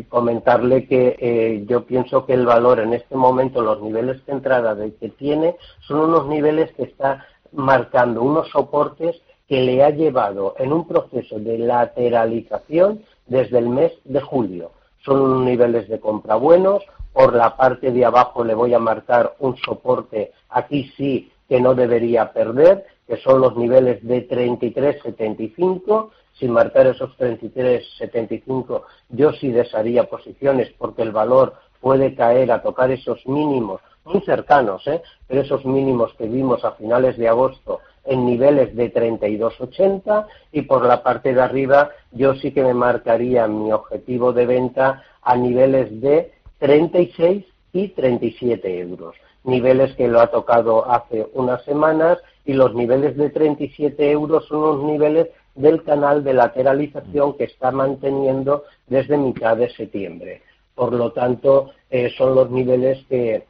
comentarle 0.09 0.87
que 0.87 1.17
eh, 1.19 1.65
yo 1.67 1.85
pienso 1.85 2.27
que 2.27 2.35
el 2.35 2.45
valor 2.45 2.81
en 2.81 2.93
este 2.93 3.17
momento, 3.17 3.63
los 3.63 3.81
niveles 3.81 4.25
de 4.27 4.33
entrada 4.33 4.75
de 4.75 4.95
que 4.95 5.09
tiene, 5.09 5.57
son 5.81 6.01
unos 6.01 6.27
niveles 6.27 6.73
que 6.73 6.83
está 6.85 7.27
marcando 7.53 8.23
unos 8.23 8.51
soportes 8.51 9.21
que 9.49 9.61
le 9.61 9.83
ha 9.83 9.91
llevado 9.91 10.55
en 10.59 10.73
un 10.73 10.87
proceso 10.87 11.39
de 11.39 11.59
lateralización 11.59 13.03
desde 13.27 13.59
el 13.59 13.69
mes 13.69 13.93
de 14.05 14.21
julio. 14.21 14.73
Son 15.05 15.21
unos 15.21 15.45
niveles 15.45 15.89
de 15.89 16.01
compra 16.01 16.37
buenos. 16.37 16.83
Por 17.13 17.35
la 17.35 17.57
parte 17.57 17.93
de 17.93 18.05
abajo 18.05 18.43
le 18.43 18.55
voy 18.55 18.75
a 18.75 18.79
marcar 18.79 19.37
un 19.39 19.57
soporte, 19.57 20.33
aquí 20.49 20.91
sí 20.97 21.31
que 21.49 21.61
no 21.61 21.75
debería 21.75 22.33
perder, 22.33 22.87
que 23.07 23.17
son 23.19 23.41
los 23.41 23.57
niveles 23.57 24.03
de 24.07 24.29
33.75 24.29 26.11
sin 26.39 26.51
marcar 26.51 26.87
esos 26.87 27.17
33,75, 27.17 28.83
yo 29.11 29.33
sí 29.33 29.51
desharía 29.51 30.05
posiciones 30.05 30.73
porque 30.79 31.03
el 31.03 31.13
valor 31.13 31.55
puede 31.81 32.15
caer 32.15 32.51
a 32.51 32.63
tocar 32.63 32.91
esos 32.91 33.25
mínimos. 33.27 33.81
Muy 34.05 34.21
cercanos, 34.23 34.87
¿eh? 34.87 35.03
pero 35.27 35.43
esos 35.43 35.65
mínimos 35.65 36.13
que 36.15 36.27
vimos 36.27 36.65
a 36.65 36.73
finales 36.73 37.17
de 37.17 37.29
agosto 37.29 37.81
en 38.05 38.27
niveles 38.27 38.75
de 38.77 38.93
32,80 38.93 40.27
y 40.53 40.63
por 40.63 40.85
la 40.85 41.03
parte 41.03 41.33
de 41.33 41.41
arriba 41.41 41.91
yo 42.13 42.35
sí 42.35 42.53
que 42.53 42.63
me 42.63 42.75
marcaría 42.75 43.47
mi 43.47 43.73
objetivo 43.73 44.33
de 44.33 44.47
venta 44.47 45.03
a 45.23 45.37
niveles 45.37 46.01
de 46.01 46.33
36 46.59 47.45
y 47.73 47.89
37 47.89 48.81
euros, 48.81 49.17
niveles 49.43 49.95
que 49.97 50.09
lo 50.09 50.21
ha 50.21 50.27
tocado 50.27 50.91
hace 50.91 51.27
unas 51.33 51.65
semanas 51.65 52.19
y 52.45 52.53
los 52.53 52.75
niveles 52.75 53.17
de 53.17 53.31
37 53.31 54.11
euros 54.11 54.47
son 54.47 54.59
unos 54.59 54.85
niveles 54.85 55.29
del 55.55 55.83
canal 55.83 56.25
de 56.25 56.35
lateralización 56.35 57.37
que 57.37 57.45
está 57.45 57.71
manteniendo 57.71 58.65
desde 58.87 59.17
mitad 59.17 59.57
de 59.57 59.71
septiembre. 59.71 60.43
Por 60.75 60.93
lo 60.93 61.13
tanto, 61.13 61.71
eh, 61.91 62.13
son 62.17 62.35
los 62.35 62.51
niveles 62.51 63.05
que, 63.09 63.45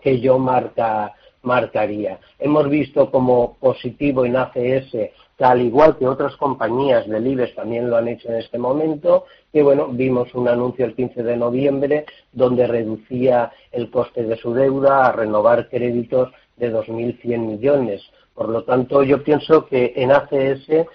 que 0.00 0.20
yo 0.20 0.38
marca, 0.38 1.14
marcaría. 1.42 2.18
Hemos 2.38 2.68
visto 2.68 3.10
como 3.10 3.56
positivo 3.58 4.24
en 4.24 4.36
ACS, 4.36 4.90
que 4.92 5.44
al 5.44 5.62
igual 5.62 5.96
que 5.96 6.06
otras 6.06 6.36
compañías 6.36 7.08
del 7.08 7.26
IBEX 7.26 7.54
también 7.54 7.88
lo 7.88 7.96
han 7.96 8.08
hecho 8.08 8.28
en 8.28 8.36
este 8.36 8.58
momento, 8.58 9.24
que 9.52 9.62
bueno, 9.62 9.88
vimos 9.88 10.34
un 10.34 10.48
anuncio 10.48 10.84
el 10.84 10.94
15 10.94 11.22
de 11.22 11.36
noviembre 11.36 12.04
donde 12.32 12.66
reducía 12.66 13.50
el 13.72 13.90
coste 13.90 14.22
de 14.24 14.36
su 14.36 14.52
deuda 14.52 15.06
a 15.06 15.12
renovar 15.12 15.68
créditos 15.68 16.30
de 16.56 16.72
2.100 16.72 17.38
millones. 17.38 18.02
Por 18.40 18.48
lo 18.48 18.62
tanto, 18.62 19.02
yo 19.02 19.22
pienso 19.22 19.66
que 19.66 19.92
en 19.96 20.12
ACS 20.12 20.70
eh, 20.70 20.86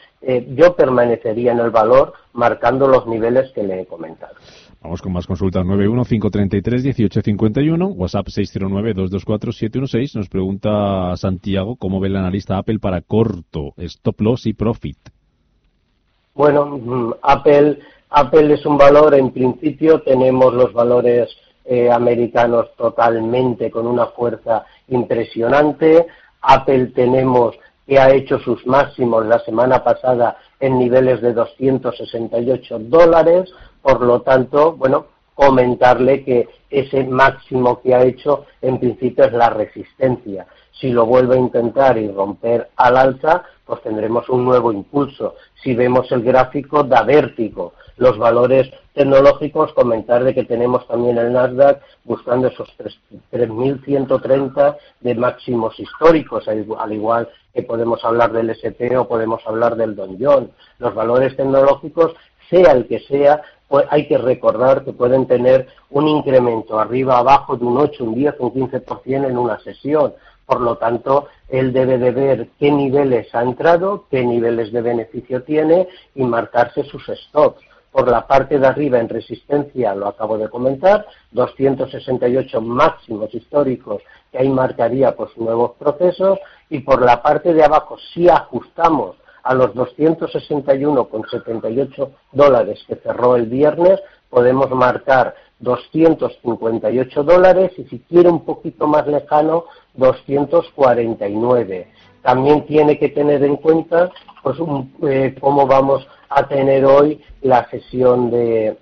yo 0.55 0.75
permanecería 0.75 1.51
en 1.51 1.59
el 1.59 1.69
valor 1.69 2.13
marcando 2.33 2.87
los 2.87 3.05
niveles 3.05 3.51
que 3.51 3.61
le 3.61 3.81
he 3.81 3.85
comentado. 3.85 4.33
Vamos 4.81 4.99
con 4.99 5.13
más 5.13 5.27
consultas. 5.27 5.63
915331851, 5.63 7.93
WhatsApp 7.93 8.25
609224716. 8.29 10.15
Nos 10.15 10.27
pregunta 10.27 11.15
Santiago 11.17 11.75
cómo 11.75 11.99
ve 11.99 12.07
el 12.07 12.15
analista 12.15 12.57
Apple 12.57 12.79
para 12.79 13.01
corto, 13.01 13.75
stop 13.77 14.21
loss 14.21 14.47
y 14.47 14.53
profit. 14.53 14.97
Bueno, 16.33 16.65
mm, 16.65 17.13
Apple, 17.21 17.77
Apple 18.09 18.55
es 18.55 18.65
un 18.65 18.75
valor, 18.75 19.13
en 19.13 19.29
principio 19.29 20.01
tenemos 20.01 20.51
los 20.51 20.73
valores 20.73 21.29
eh, 21.63 21.91
americanos 21.91 22.75
totalmente 22.75 23.69
con 23.69 23.85
una 23.85 24.07
fuerza 24.07 24.65
impresionante. 24.87 26.07
Apple 26.47 26.87
tenemos 26.87 27.55
que 27.87 27.99
ha 27.99 28.13
hecho 28.13 28.39
sus 28.39 28.65
máximos 28.65 29.25
la 29.25 29.39
semana 29.39 29.83
pasada 29.83 30.37
en 30.59 30.79
niveles 30.79 31.21
de 31.21 31.33
268 31.33 32.79
dólares, 32.79 33.51
por 33.81 34.01
lo 34.01 34.21
tanto, 34.21 34.73
bueno, 34.73 35.05
comentarle 35.35 36.23
que 36.23 36.47
ese 36.69 37.03
máximo 37.03 37.81
que 37.81 37.93
ha 37.93 38.03
hecho 38.03 38.45
en 38.61 38.79
principio 38.79 39.25
es 39.25 39.33
la 39.33 39.49
resistencia. 39.49 40.47
Si 40.71 40.89
lo 40.91 41.05
vuelve 41.05 41.35
a 41.35 41.39
intentar 41.39 41.97
y 41.97 42.09
romper 42.09 42.69
al 42.75 42.97
alza, 42.97 43.43
pues 43.65 43.81
tendremos 43.81 44.27
un 44.29 44.43
nuevo 44.43 44.71
impulso. 44.71 45.35
Si 45.63 45.73
vemos 45.73 46.11
el 46.11 46.23
gráfico, 46.23 46.83
da 46.83 47.03
vértigo. 47.03 47.73
Los 47.97 48.17
valores 48.17 48.71
tecnológicos, 48.93 49.73
comentar 49.73 50.23
de 50.23 50.33
que 50.33 50.43
tenemos 50.43 50.85
también 50.87 51.17
el 51.17 51.31
Nasdaq 51.31 51.81
buscando 52.03 52.47
esos 52.47 52.69
3.130 53.31 54.77
de 54.99 55.15
máximos 55.15 55.79
históricos, 55.79 56.47
al 56.47 56.93
igual 56.93 57.29
que 57.53 57.63
podemos 57.63 58.03
hablar 58.03 58.33
del 58.33 58.49
SP 58.51 58.91
o 58.97 59.07
podemos 59.07 59.41
hablar 59.47 59.77
del 59.77 59.95
Don 59.95 60.17
John. 60.19 60.51
Los 60.79 60.93
valores 60.93 61.37
tecnológicos, 61.37 62.13
sea 62.49 62.73
el 62.73 62.85
que 62.87 62.99
sea, 62.99 63.41
pues 63.67 63.85
hay 63.89 64.07
que 64.07 64.17
recordar 64.17 64.83
que 64.83 64.93
pueden 64.93 65.25
tener 65.25 65.67
un 65.89 66.07
incremento 66.07 66.79
arriba 66.79 67.17
abajo 67.17 67.55
de 67.55 67.65
un 67.65 67.77
8, 67.77 68.03
un 68.03 68.15
10, 68.15 68.35
un 68.39 68.53
15% 68.53 69.27
en 69.27 69.37
una 69.37 69.59
sesión. 69.59 70.13
Por 70.45 70.61
lo 70.61 70.77
tanto, 70.77 71.27
él 71.49 71.73
debe 71.73 71.97
de 71.97 72.11
ver 72.11 72.49
qué 72.59 72.71
niveles 72.71 73.33
ha 73.33 73.41
entrado, 73.41 74.05
qué 74.11 74.23
niveles 74.23 74.71
de 74.71 74.81
beneficio 74.81 75.43
tiene 75.43 75.87
y 76.13 76.23
marcarse 76.23 76.83
sus 76.83 77.03
stops. 77.05 77.63
Por 77.95 78.11
la 78.11 78.27
parte 78.27 78.59
de 78.59 78.67
arriba 78.67 78.99
en 78.99 79.07
resistencia, 79.07 79.95
lo 79.95 80.09
acabo 80.09 80.37
de 80.37 80.49
comentar, 80.49 81.07
268 81.31 82.59
máximos 82.59 83.33
históricos 83.33 84.01
que 84.33 84.39
ahí 84.39 84.49
marcaría 84.49 85.15
pues 85.15 85.29
nuevos 85.37 85.77
procesos 85.79 86.37
y 86.69 86.79
por 86.79 87.01
la 87.01 87.23
parte 87.23 87.53
de 87.53 87.63
abajo 87.63 87.95
si 88.13 88.27
ajustamos 88.27 89.15
a 89.43 89.53
los 89.53 89.73
261,78 89.75 92.09
dólares 92.33 92.83
que 92.85 92.97
cerró 92.97 93.37
el 93.37 93.45
viernes, 93.45 94.01
podemos 94.29 94.69
marcar 94.71 95.33
258 95.59 97.23
dólares 97.23 97.71
y 97.77 97.83
si 97.85 97.99
quiere 97.99 98.29
un 98.29 98.43
poquito 98.43 98.87
más 98.87 99.07
lejano, 99.07 99.65
249. 99.95 101.87
También 102.21 102.65
tiene 102.65 102.97
que 102.97 103.09
tener 103.09 103.43
en 103.43 103.57
cuenta 103.57 104.11
pues, 104.43 104.57
eh, 105.07 105.35
cómo 105.39 105.67
vamos 105.67 106.07
a 106.29 106.47
tener 106.47 106.85
hoy 106.85 107.21
la 107.41 107.69
sesión 107.69 108.31
de, 108.31 108.77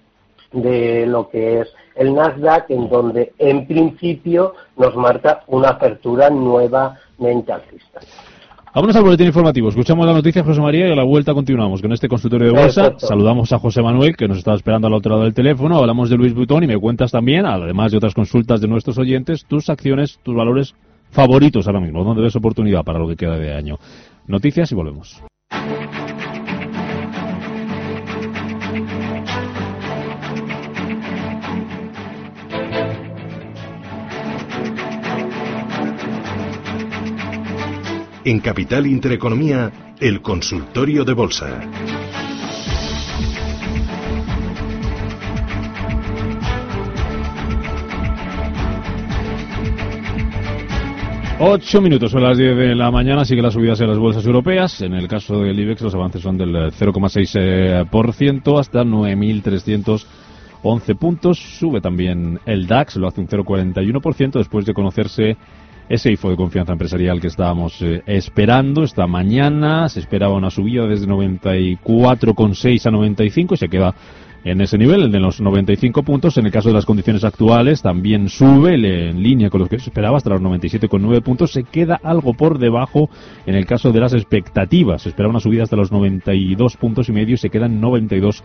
de 0.52 1.06
lo 1.06 1.30
que 1.30 1.62
es 1.62 1.74
el 1.96 2.16
Nasdaq, 2.16 2.70
en 2.70 2.90
donde 2.90 3.34
en 3.38 3.68
principio 3.68 4.56
nos 4.78 4.96
marca 4.96 5.44
una 5.48 5.70
apertura 5.70 6.30
nuevamente 6.30 7.52
alcista. 7.52 8.00
Vámonos 8.74 8.96
al 8.96 9.04
boletín 9.04 9.28
informativo. 9.28 9.70
Escuchamos 9.70 10.04
la 10.08 10.14
noticia, 10.14 10.44
José 10.44 10.60
María, 10.60 10.88
y 10.88 10.92
a 10.92 10.96
la 10.96 11.04
vuelta 11.04 11.36
continuamos 11.36 11.80
con 11.80 11.94
este 11.94 12.08
consultorio 12.08 12.52
de 12.52 12.60
bolsa. 12.60 12.96
Saludamos 12.98 13.54
a 13.54 13.60
José 13.60 13.84
Manuel, 13.84 14.18
que 14.18 14.28
nos 14.28 14.40
estaba 14.40 14.58
esperando 14.58 14.88
al 14.88 14.94
otro 14.94 15.12
lado 15.12 15.26
del 15.26 15.34
teléfono. 15.36 15.78
Hablamos 15.78 16.10
de 16.10 16.18
Luis 16.18 16.34
Butón 16.34 16.64
y 16.64 16.68
me 16.68 16.80
cuentas 16.80 17.12
también, 17.12 17.46
además 17.46 17.92
de 17.92 17.98
otras 17.98 18.16
consultas 18.16 18.62
de 18.62 18.68
nuestros 18.68 18.98
oyentes, 18.98 19.46
tus 19.46 19.70
acciones, 19.70 20.20
tus 20.24 20.36
valores 20.36 20.74
favoritos 21.12 21.68
ahora 21.68 21.82
mismo. 21.82 22.04
¿Dónde 22.04 22.24
ves 22.24 22.36
oportunidad 22.36 22.84
para 22.84 22.98
lo 22.98 23.08
que 23.08 23.16
queda 23.16 23.38
de 23.38 23.54
año? 23.54 23.78
Noticias 24.26 24.72
y 24.72 24.76
volvemos. 24.76 25.24
En 38.26 38.40
Capital 38.40 38.88
Intereconomía, 38.88 39.70
el 40.00 40.22
consultorio 40.22 41.04
de 41.04 41.12
bolsa. 41.12 41.60
Ocho 51.38 51.82
minutos, 51.82 52.12
son 52.12 52.24
las 52.24 52.38
diez 52.38 52.56
de 52.56 52.74
la 52.74 52.90
mañana, 52.92 53.26
sigue 53.26 53.42
las 53.42 53.56
subidas 53.56 53.82
en 53.82 53.90
las 53.90 53.98
bolsas 53.98 54.26
europeas. 54.26 54.82
En 54.82 54.94
el 54.94 55.10
caso 55.10 55.42
del 55.42 55.60
IBEX 55.60 55.82
los 55.82 55.94
avances 55.94 56.22
son 56.22 56.38
del 56.38 56.72
0,6% 56.72 58.58
hasta 58.58 58.86
9.311 58.86 60.98
puntos. 60.98 61.40
Sube 61.40 61.82
también 61.82 62.40
el 62.46 62.68
DAX, 62.68 62.96
lo 62.96 63.10
hace 63.10 63.20
un 63.20 63.28
0,41% 63.28 64.32
después 64.32 64.66
de 64.66 64.74
conocerse 64.74 65.36
ese 65.90 66.12
IFO 66.12 66.30
de 66.30 66.36
confianza 66.36 66.74
empresarial 66.74 67.20
que 67.20 67.28
estábamos 67.28 67.82
eh, 67.82 68.02
esperando. 68.06 68.84
Esta 68.84 69.08
mañana 69.08 69.90
se 69.90 70.00
esperaba 70.00 70.36
una 70.36 70.50
subida 70.50 70.86
desde 70.86 71.08
94,6 71.08 72.86
a 72.86 72.92
95 72.92 73.54
y 73.54 73.58
se 73.58 73.68
queda 73.70 73.96
en 74.46 74.60
ese 74.60 74.78
nivel, 74.78 75.04
el 75.04 75.12
de 75.12 75.20
los 75.20 75.40
95 75.40 76.04
puntos. 76.04 76.38
En 76.38 76.46
el 76.46 76.52
caso 76.52 76.70
de 76.70 76.76
las 76.76 76.86
condiciones 76.86 77.24
actuales 77.24 77.82
también 77.82 78.28
sube 78.28 78.76
en 78.76 79.24
línea 79.24 79.50
con 79.50 79.62
lo 79.62 79.68
que 79.68 79.80
se 79.80 79.90
esperaba 79.90 80.18
hasta 80.18 80.32
los 80.32 80.42
97,9 80.42 81.22
puntos. 81.22 81.52
Se 81.52 81.64
queda 81.64 82.00
algo 82.04 82.34
por 82.34 82.60
debajo 82.60 83.10
en 83.46 83.56
el 83.56 83.66
caso 83.66 83.92
de 83.92 84.00
las 84.00 84.14
expectativas. 84.14 85.04
Se 85.04 85.10
esperaba 85.10 85.32
una 85.32 85.40
subida 85.40 85.64
hasta 85.64 85.76
los 85.76 85.92
92 85.92 86.78
puntos 86.78 87.10
y 87.10 87.14
medio 87.14 87.36
y 87.36 87.38
se 87.38 87.50
quedan 87.50 87.80
92 87.80 88.44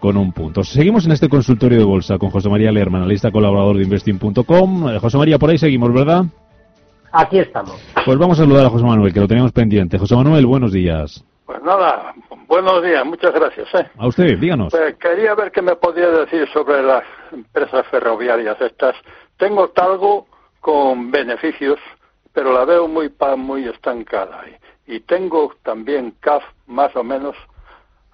con 0.00 0.16
un 0.16 0.32
punto. 0.32 0.64
Seguimos 0.64 1.06
en 1.06 1.12
este 1.12 1.28
consultorio 1.28 1.78
de 1.78 1.84
bolsa 1.84 2.18
con 2.18 2.30
José 2.30 2.48
María 2.48 2.72
Lerman, 2.72 3.02
analista 3.02 3.30
colaborador 3.30 3.76
de 3.76 3.84
investing.com. 3.84 4.98
José 4.98 5.18
María, 5.18 5.38
por 5.38 5.50
ahí 5.50 5.58
seguimos, 5.58 5.92
¿verdad? 5.92 6.24
Aquí 7.12 7.38
estamos. 7.38 7.76
Pues 8.06 8.18
vamos 8.18 8.38
a 8.38 8.42
saludar 8.42 8.66
a 8.66 8.70
José 8.70 8.84
Manuel, 8.84 9.12
que 9.12 9.20
lo 9.20 9.28
teníamos 9.28 9.52
pendiente. 9.52 9.98
José 9.98 10.16
Manuel, 10.16 10.46
buenos 10.46 10.72
días. 10.72 11.22
Pues 11.44 11.62
nada, 11.62 12.14
buenos 12.46 12.82
días, 12.82 13.04
muchas 13.04 13.34
gracias. 13.34 13.68
¿eh? 13.74 13.86
A 13.98 14.06
usted, 14.06 14.38
díganos. 14.38 14.70
Pues 14.70 14.96
quería 14.96 15.34
ver 15.34 15.52
qué 15.52 15.60
me 15.60 15.76
podía 15.76 16.08
decir 16.08 16.48
sobre 16.54 16.82
las 16.82 17.04
empresas 17.30 17.86
ferroviarias 17.88 18.58
estas. 18.62 18.96
Tengo 19.36 19.68
Talgo 19.68 20.26
con 20.60 21.10
beneficios, 21.10 21.78
pero 22.32 22.52
la 22.52 22.64
veo 22.64 22.88
muy 22.88 23.12
muy 23.36 23.68
estancada. 23.68 24.44
Y, 24.86 24.96
y 24.96 25.00
tengo 25.00 25.54
también 25.62 26.14
CAF 26.20 26.42
más 26.66 26.96
o 26.96 27.04
menos 27.04 27.36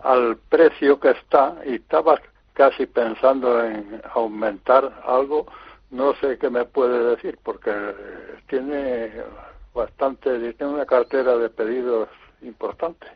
al 0.03 0.37
precio 0.49 0.99
que 0.99 1.11
está 1.11 1.55
y 1.65 1.75
estaba 1.75 2.21
casi 2.55 2.87
pensando 2.87 3.65
en 3.65 4.03
aumentar 4.13 4.93
algo 5.07 5.47
no 5.91 6.15
sé 6.15 6.39
qué 6.39 6.51
me 6.51 6.65
puede 6.65 7.17
decir 7.17 7.39
porque 7.43 7.71
tiene 8.49 9.11
bastante, 9.75 10.53
tiene 10.55 10.73
una 10.75 10.87
cartera 10.87 11.37
de 11.37 11.49
pedidos 11.49 12.09
importante. 12.43 13.07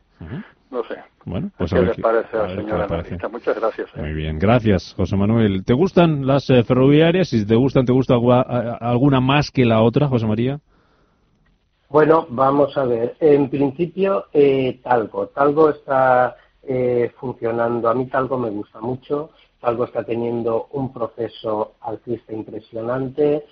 No 0.71 0.83
sé. 0.85 0.95
Bueno, 1.25 1.51
pues 1.59 1.73
¿Qué 1.73 1.83
le 1.83 1.95
parece 1.97 2.37
a 2.37 2.43
la 2.45 2.55
señora 2.55 2.85
analista? 2.85 3.29
Muchas 3.29 3.57
gracias. 3.57 3.91
¿eh? 3.95 4.01
Muy 4.01 4.15
bien, 4.15 4.39
gracias, 4.39 4.95
José 4.97 5.17
Manuel. 5.17 5.65
¿Te 5.65 5.75
gustan 5.75 6.27
las 6.27 6.49
eh, 6.49 6.63
ferroviarias? 6.63 7.29
Si 7.29 7.45
te 7.45 7.57
gustan, 7.57 7.85
¿te 7.85 7.93
gusta 7.93 8.15
alguna 8.81 9.21
más 9.21 9.51
que 9.51 9.67
la 9.67 9.83
otra, 9.83 10.09
José 10.09 10.27
María? 10.27 10.61
Bueno, 11.91 12.27
vamos 12.31 12.75
a 12.79 12.85
ver. 12.85 13.17
En 13.21 13.51
principio, 13.51 14.27
eh, 14.33 14.81
Talgo. 14.83 15.27
Talgo 15.27 15.69
está 15.69 16.37
eh, 16.63 17.13
funcionando. 17.19 17.91
A 17.91 17.95
mí 17.95 18.07
Talgo 18.07 18.39
me 18.39 18.49
gusta 18.49 18.81
mucho 18.81 19.31
algo 19.63 19.85
está 19.85 20.05
teniendo 20.05 20.69
un 20.73 20.93
proceso 20.93 21.73
alcista 21.81 22.33
impresionante. 22.33 23.45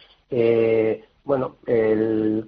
bueno, 1.24 1.56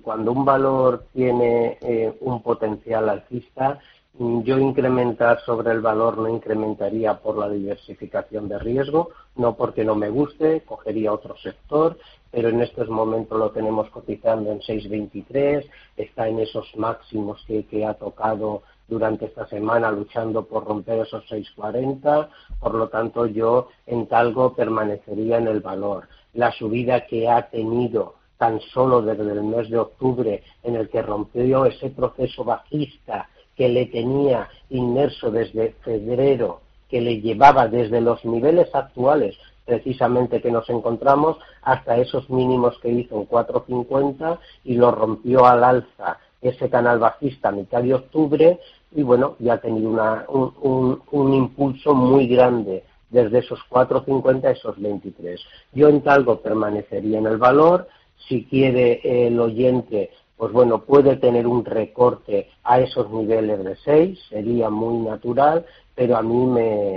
cuando 0.02 0.32
un 0.32 0.44
valor 0.44 1.04
tiene 1.12 1.78
eh, 1.80 2.12
un 2.20 2.42
potencial 2.42 3.08
alcista, 3.08 3.80
yo 4.18 4.58
incrementar 4.58 5.40
sobre 5.40 5.72
el 5.72 5.80
valor 5.80 6.18
no 6.18 6.28
incrementaría 6.28 7.14
por 7.14 7.38
la 7.38 7.48
diversificación 7.48 8.46
de 8.46 8.58
riesgo, 8.58 9.10
no 9.36 9.56
porque 9.56 9.84
no 9.84 9.94
me 9.94 10.10
guste, 10.10 10.60
cogería 10.66 11.12
otro 11.12 11.34
sector, 11.38 11.96
pero 12.30 12.50
en 12.50 12.60
estos 12.60 12.88
momentos 12.90 13.38
lo 13.38 13.50
tenemos 13.50 13.88
cotizando 13.88 14.52
en 14.52 14.60
6.23, 14.60 15.66
está 15.96 16.28
en 16.28 16.40
esos 16.40 16.76
máximos 16.76 17.42
que 17.46 17.86
ha 17.86 17.94
tocado 17.94 18.62
durante 18.92 19.24
esta 19.24 19.46
semana 19.46 19.90
luchando 19.90 20.44
por 20.44 20.66
romper 20.66 21.00
esos 21.00 21.24
6,40, 21.24 22.28
por 22.60 22.74
lo 22.74 22.88
tanto 22.88 23.24
yo 23.24 23.68
en 23.86 24.06
Talgo 24.06 24.54
permanecería 24.54 25.38
en 25.38 25.48
el 25.48 25.60
valor. 25.60 26.08
La 26.34 26.52
subida 26.52 27.06
que 27.06 27.26
ha 27.26 27.48
tenido 27.48 28.16
tan 28.36 28.60
solo 28.60 29.00
desde 29.00 29.32
el 29.32 29.42
mes 29.44 29.70
de 29.70 29.78
octubre 29.78 30.42
en 30.62 30.76
el 30.76 30.90
que 30.90 31.00
rompió 31.00 31.64
ese 31.64 31.88
proceso 31.88 32.44
bajista 32.44 33.30
que 33.56 33.70
le 33.70 33.86
tenía 33.86 34.48
inmerso 34.68 35.30
desde 35.30 35.72
febrero, 35.84 36.60
que 36.90 37.00
le 37.00 37.20
llevaba 37.20 37.68
desde 37.68 38.02
los 38.02 38.22
niveles 38.26 38.74
actuales 38.74 39.38
precisamente 39.64 40.42
que 40.42 40.50
nos 40.50 40.68
encontramos 40.68 41.38
hasta 41.62 41.96
esos 41.96 42.28
mínimos 42.28 42.78
que 42.80 42.90
hizo 42.90 43.16
en 43.16 43.28
4.50 43.28 44.38
y 44.64 44.74
lo 44.74 44.90
rompió 44.90 45.46
al 45.46 45.64
alza 45.64 46.18
ese 46.42 46.68
canal 46.68 46.98
bajista 46.98 47.48
a 47.48 47.52
mitad 47.52 47.82
de 47.82 47.94
octubre 47.94 48.58
y 48.94 49.02
bueno, 49.02 49.36
ya 49.38 49.54
ha 49.54 49.60
tenido 49.60 49.90
un, 50.28 51.34
impulso 51.34 51.94
muy 51.94 52.26
grande 52.26 52.84
desde 53.10 53.38
esos 53.38 53.60
4,50 53.70 54.44
a 54.44 54.50
esos 54.50 54.80
23. 54.80 55.40
Yo 55.72 55.88
en 55.88 56.02
Talgo 56.02 56.40
permanecería 56.40 57.18
en 57.18 57.26
el 57.26 57.38
valor, 57.38 57.88
si 58.28 58.44
quiere 58.44 59.00
el 59.26 59.38
oyente, 59.40 60.10
pues 60.36 60.52
bueno, 60.52 60.82
puede 60.82 61.16
tener 61.16 61.46
un 61.46 61.64
recorte 61.64 62.48
a 62.64 62.80
esos 62.80 63.10
niveles 63.10 63.64
de 63.64 63.76
6, 63.76 64.18
sería 64.28 64.70
muy 64.70 64.98
natural, 65.06 65.64
pero 65.94 66.16
a 66.16 66.22
mí 66.22 66.46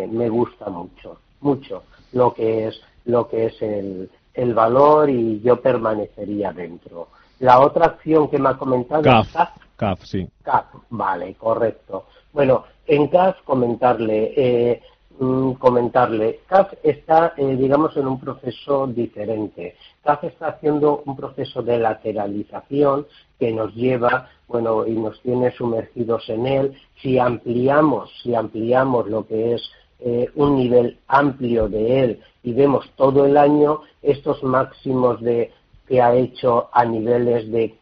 me, 0.07 0.29
gusta 0.29 0.69
mucho, 0.69 1.17
mucho 1.41 1.83
lo 2.13 2.33
que 2.33 2.67
es, 2.67 2.81
lo 3.05 3.27
que 3.27 3.47
es 3.47 3.61
el, 3.61 4.09
el 4.33 4.53
valor 4.53 5.09
y 5.09 5.41
yo 5.41 5.61
permanecería 5.61 6.51
dentro. 6.51 7.07
La 7.39 7.59
otra 7.59 7.85
acción 7.87 8.29
que 8.29 8.39
me 8.39 8.49
ha 8.49 8.57
comentado 8.57 9.01
es 9.21 9.35
CAF, 9.75 10.03
sí. 10.03 10.27
CAF, 10.43 10.65
vale, 10.89 11.35
correcto. 11.35 12.05
Bueno, 12.33 12.65
en 12.87 13.07
CAF 13.07 13.41
comentarle, 13.43 14.33
eh, 14.35 14.81
mm, 15.19 15.53
comentarle, 15.53 16.41
CAF 16.47 16.73
está, 16.83 17.33
eh, 17.37 17.55
digamos, 17.55 17.95
en 17.97 18.07
un 18.07 18.19
proceso 18.19 18.87
diferente. 18.87 19.75
CAF 20.03 20.23
está 20.25 20.47
haciendo 20.47 21.03
un 21.05 21.15
proceso 21.15 21.61
de 21.61 21.79
lateralización 21.79 23.07
que 23.39 23.51
nos 23.51 23.73
lleva, 23.73 24.29
bueno, 24.47 24.85
y 24.85 24.91
nos 24.91 25.21
tiene 25.21 25.51
sumergidos 25.51 26.29
en 26.29 26.45
él. 26.45 26.81
Si 27.01 27.19
ampliamos, 27.19 28.11
si 28.21 28.35
ampliamos 28.35 29.07
lo 29.07 29.25
que 29.25 29.55
es 29.55 29.71
eh, 29.99 30.29
un 30.35 30.57
nivel 30.57 30.99
amplio 31.07 31.69
de 31.69 32.03
él 32.03 32.19
y 32.43 32.51
vemos 32.53 32.85
todo 32.97 33.25
el 33.25 33.37
año 33.37 33.81
estos 34.01 34.43
máximos 34.43 35.21
de 35.21 35.51
que 35.87 36.01
ha 36.01 36.13
hecho 36.13 36.69
a 36.73 36.83
niveles 36.83 37.49
de 37.49 37.75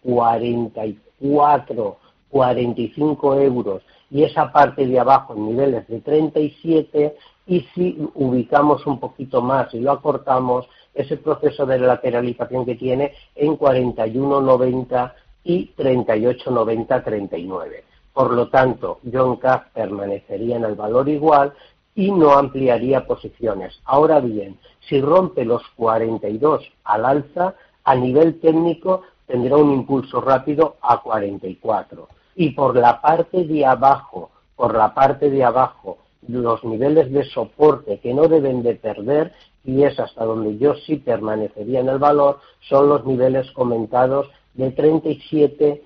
44, 1.24 1.98
45 2.30 3.36
euros 3.36 3.82
y 4.12 4.24
esa 4.24 4.52
parte 4.52 4.86
de 4.86 5.00
abajo 5.00 5.34
en 5.34 5.48
niveles 5.48 5.88
de 5.88 6.02
37 6.02 7.16
y 7.48 7.62
si 7.74 7.98
ubicamos 8.16 8.86
un 8.86 9.00
poquito 9.00 9.42
más 9.42 9.74
y 9.74 9.80
lo 9.80 9.92
acortamos, 9.92 10.68
ese 10.94 11.18
proceso 11.18 11.66
de 11.66 11.80
lateralización 11.80 12.66
que 12.66 12.76
tiene 12.76 13.14
en 13.36 13.58
41,90 13.58 15.14
y 15.44 15.72
38,90, 15.76 17.04
39. 17.04 17.84
Por 18.14 18.34
lo 18.34 18.50
tanto, 18.50 19.00
John 19.12 19.38
Cash 19.38 19.64
permanecería 19.74 20.58
en 20.58 20.66
el 20.66 20.76
valor 20.76 21.10
igual, 21.10 21.54
y 21.96 22.12
no 22.12 22.32
ampliaría 22.32 23.06
posiciones. 23.06 23.80
Ahora 23.86 24.20
bien, 24.20 24.58
si 24.88 25.00
rompe 25.00 25.46
los 25.46 25.62
42 25.76 26.64
al 26.86 27.06
alza, 27.06 27.56
a 27.84 27.96
nivel 27.96 28.40
técnico 28.40 29.02
tendrá 29.34 29.58
un 29.58 29.74
impulso 29.74 30.22
rápido 30.22 30.76
a 30.80 31.02
44. 31.02 32.08
Y 32.36 32.52
por 32.52 32.76
la 32.76 33.02
parte 33.02 33.44
de 33.46 33.66
abajo, 33.66 34.30
por 34.56 34.78
la 34.78 34.94
parte 34.94 35.32
de 35.32 35.44
abajo, 35.44 35.98
los 36.28 36.64
niveles 36.64 37.12
de 37.12 37.24
soporte 37.24 37.98
que 37.98 38.14
no 38.14 38.28
deben 38.28 38.62
de 38.62 38.76
perder, 38.76 39.34
y 39.66 39.82
es 39.82 40.00
hasta 40.00 40.24
donde 40.24 40.60
yo 40.60 40.76
sí 40.76 40.98
permanecería 40.98 41.80
en 41.80 41.90
el 41.90 41.98
valor, 41.98 42.42
son 42.70 42.90
los 42.90 43.08
niveles 43.08 43.50
comentados 43.54 44.30
de 44.54 44.70
37, 44.70 45.82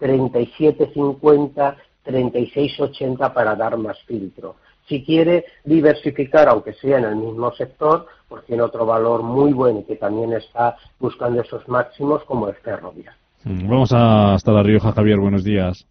37.50, 0.00 1.76
36.80 2.06 3.34
para 3.34 3.54
dar 3.54 3.76
más 3.76 3.98
filtro. 4.04 4.56
Si 4.88 5.04
quiere 5.04 5.44
diversificar, 5.64 6.48
aunque 6.48 6.72
sea 6.72 6.98
en 6.98 7.04
el 7.04 7.16
mismo 7.16 7.52
sector, 7.52 8.06
pues 8.28 8.44
tiene 8.46 8.62
otro 8.62 8.86
valor 8.86 9.22
muy 9.22 9.52
bueno 9.52 9.80
y 9.80 9.84
que 9.84 9.96
también 9.96 10.32
está 10.32 10.76
buscando 10.98 11.42
esos 11.42 11.68
máximos 11.68 12.24
como 12.24 12.48
es 12.48 12.56
Ferrovial. 12.58 13.14
Mm, 13.44 13.68
vamos 13.68 13.92
hasta 13.92 14.52
La 14.52 14.62
Rioja, 14.62 14.92
Javier, 14.92 15.18
buenos 15.18 15.44
días. 15.44 15.86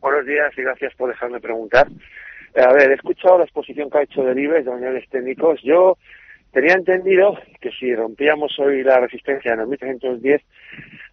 Buenos 0.00 0.24
días 0.26 0.52
y 0.56 0.62
gracias 0.62 0.94
por 0.94 1.10
dejarme 1.10 1.40
preguntar. 1.40 1.88
Eh, 2.54 2.60
a 2.60 2.72
ver, 2.72 2.90
he 2.90 2.94
escuchado 2.94 3.38
la 3.38 3.44
exposición 3.44 3.90
que 3.90 3.98
ha 3.98 4.02
hecho 4.02 4.22
del 4.22 4.38
IBEX 4.38 4.64
de 4.64 4.70
unidades 4.70 5.08
técnicos. 5.10 5.60
Yo 5.62 5.98
tenía 6.52 6.72
entendido 6.74 7.36
que 7.60 7.70
si 7.72 7.94
rompíamos 7.94 8.58
hoy 8.58 8.82
la 8.82 9.00
resistencia 9.00 9.52
en 9.52 9.60
9.310, 9.60 10.40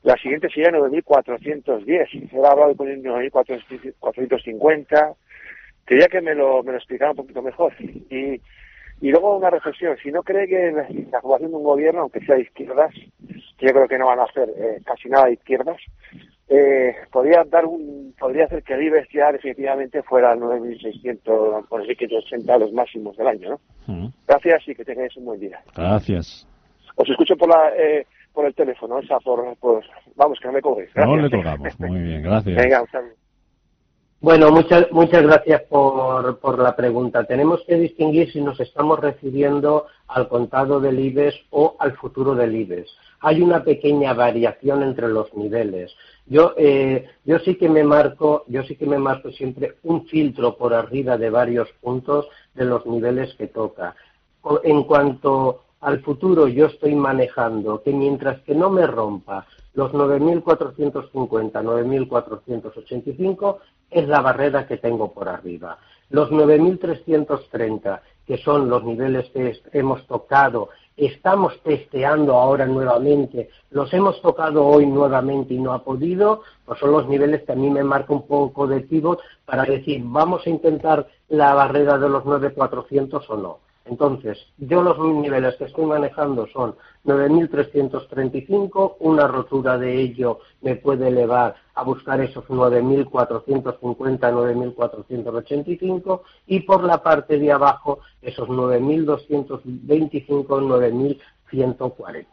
la 0.04 0.16
siguiente 0.16 0.48
sería 0.50 0.72
9.410. 0.72 2.32
He 2.32 2.38
hablado 2.38 2.70
de 2.70 2.76
poner 2.76 3.00
9.450, 3.00 5.16
Quería 5.86 6.08
que 6.08 6.22
me 6.22 6.34
lo, 6.34 6.64
me 6.64 6.72
lo 6.72 6.78
explicara 6.78 7.12
un 7.12 7.18
poquito 7.18 7.42
mejor. 7.42 7.74
Y, 7.80 8.42
y 9.02 9.12
luego 9.12 9.38
una 9.38 9.50
reflexión, 9.50 9.98
si 10.02 10.12
no 10.12 10.24
cree 10.24 10.48
que 10.48 10.72
la, 10.72 10.88
la 11.22 11.38
de 11.38 11.46
un 11.46 11.64
gobierno, 11.64 12.02
aunque 12.02 12.26
sea 12.26 12.36
de 12.36 12.44
izquierdas, 12.44 12.94
que 13.58 13.68
yo 13.68 13.74
creo 13.74 13.88
que 13.88 13.98
no 13.98 14.08
van 14.08 14.20
a 14.20 14.24
hacer 14.24 14.50
eh, 14.58 14.82
casi 14.86 15.10
nada 15.10 15.26
de 15.26 15.34
izquierdas, 15.34 15.78
eh, 16.48 16.96
podría 17.12 17.44
dar 17.44 17.66
un, 17.66 18.14
podría 18.18 18.46
hacer 18.46 18.64
que 18.64 18.74
el 18.74 18.84
IBEX 18.84 19.10
ya 19.12 19.32
definitivamente 19.32 20.02
fuera 20.04 20.32
al 20.32 20.40
9.600, 20.40 21.68
por 21.68 21.86
680 21.86 22.58
los 22.58 22.72
máximos 22.72 23.18
del 23.18 23.28
año, 23.28 23.60
¿no? 23.88 24.12
Gracias 24.28 24.68
y 24.68 24.76
que 24.76 24.86
tengáis 24.86 25.16
un 25.18 25.26
buen 25.26 25.40
día. 25.40 25.60
Gracias. 25.76 26.48
Os 26.96 27.10
escucho 27.10 27.36
por 27.36 27.50
la, 27.50 27.74
eh, 27.76 28.06
por 28.34 28.46
el 28.46 28.54
teléfono, 28.54 29.00
esa 29.00 29.20
por, 29.20 29.58
por, 29.58 29.84
vamos, 30.16 30.40
que 30.40 30.48
no 30.48 30.54
me 30.54 30.62
cobréis. 30.62 30.90
No 30.96 31.18
le 31.18 31.30
colgamos, 31.30 31.80
muy 31.80 32.00
bien, 32.00 32.22
gracias. 32.24 32.56
Venga, 32.56 32.82
un 32.82 32.88
saludo. 32.90 33.25
Bueno, 34.26 34.50
muchas, 34.50 34.92
muchas 34.92 35.22
gracias 35.22 35.62
por, 35.70 36.40
por, 36.40 36.58
la 36.58 36.76
pregunta. 36.76 37.26
Tenemos 37.26 37.62
que 37.68 37.76
distinguir 37.76 38.32
si 38.32 38.42
nos 38.42 38.60
estamos 38.60 39.00
refiriendo 39.00 39.86
al 40.08 40.28
contado 40.28 40.80
del 40.80 41.00
IBEX 41.00 41.36
o 41.52 41.76
al 41.78 41.96
futuro 41.96 42.34
del 42.34 42.56
IBEX. 42.56 42.90
Hay 43.20 43.44
una 43.44 43.64
pequeña 43.64 44.16
variación 44.16 44.82
entre 44.82 45.10
los 45.10 45.32
niveles. 45.36 45.96
Yo, 46.26 46.56
eh, 46.58 47.06
yo 47.24 47.38
sí 47.38 47.54
que 47.54 47.70
me 47.70 47.84
marco, 47.84 48.46
yo 48.48 48.64
sí 48.64 48.76
que 48.76 48.88
me 48.88 48.98
marco 48.98 49.30
siempre 49.30 49.76
un 49.84 50.08
filtro 50.08 50.58
por 50.58 50.74
arriba 50.74 51.20
de 51.20 51.30
varios 51.30 51.70
puntos 51.80 52.28
de 52.56 52.66
los 52.66 52.84
niveles 52.88 53.36
que 53.36 53.46
toca. 53.46 53.96
En 54.64 54.86
cuanto 54.86 55.66
al 55.82 56.02
futuro, 56.02 56.48
yo 56.48 56.66
estoy 56.66 56.96
manejando 56.96 57.84
que 57.84 57.92
mientras 57.92 58.42
que 58.42 58.56
no 58.56 58.72
me 58.72 58.88
rompa 58.88 59.46
los 59.76 59.92
9.450, 59.92 61.12
9.485 61.12 63.58
es 63.96 64.10
la 64.10 64.20
barrera 64.20 64.68
que 64.68 64.76
tengo 64.76 65.14
por 65.14 65.30
arriba. 65.30 65.78
Los 66.10 66.30
9.330, 66.30 68.02
que 68.28 68.38
son 68.40 68.70
los 68.70 68.84
niveles 68.84 69.30
que 69.30 69.62
hemos 69.72 70.06
tocado, 70.06 70.70
estamos 70.98 71.58
testeando 71.64 72.34
ahora 72.36 72.66
nuevamente, 72.66 73.50
los 73.72 73.94
hemos 73.94 74.22
tocado 74.22 74.66
hoy 74.66 74.86
nuevamente 74.86 75.54
y 75.54 75.60
no 75.60 75.72
ha 75.72 75.84
podido, 75.84 76.42
pues 76.66 76.78
son 76.80 76.92
los 76.92 77.08
niveles 77.08 77.44
que 77.44 77.54
a 77.54 77.56
mí 77.56 77.70
me 77.70 77.86
marca 77.86 78.14
un 78.14 78.28
poco 78.28 78.68
de 78.68 78.82
pivot 78.82 79.22
para 79.46 79.64
decir, 79.64 80.02
vamos 80.04 80.46
a 80.46 80.50
intentar 80.50 81.08
la 81.30 81.54
barrera 81.54 81.98
de 81.98 82.10
los 82.10 82.24
9.400 82.26 83.24
o 83.30 83.38
no. 83.38 83.65
Entonces, 83.86 84.40
yo 84.58 84.82
los 84.82 84.98
niveles 84.98 85.56
que 85.58 85.66
estoy 85.66 85.86
manejando 85.86 86.48
son 86.48 86.76
9.335, 87.06 88.96
una 89.00 89.28
rotura 89.28 89.78
de 89.78 90.02
ello 90.02 90.40
me 90.62 90.76
puede 90.76 91.10
elevar 91.10 91.54
a 91.76 91.84
buscar 91.84 92.20
esos 92.20 92.46
9.450, 92.46 94.20
9.485 94.20 96.22
y 96.48 96.62
por 96.62 96.84
la 96.84 97.04
parte 97.04 97.38
de 97.38 97.52
abajo 97.52 98.00
esos 98.24 98.50
9.225, 98.50 101.20
9.140. 101.52 102.26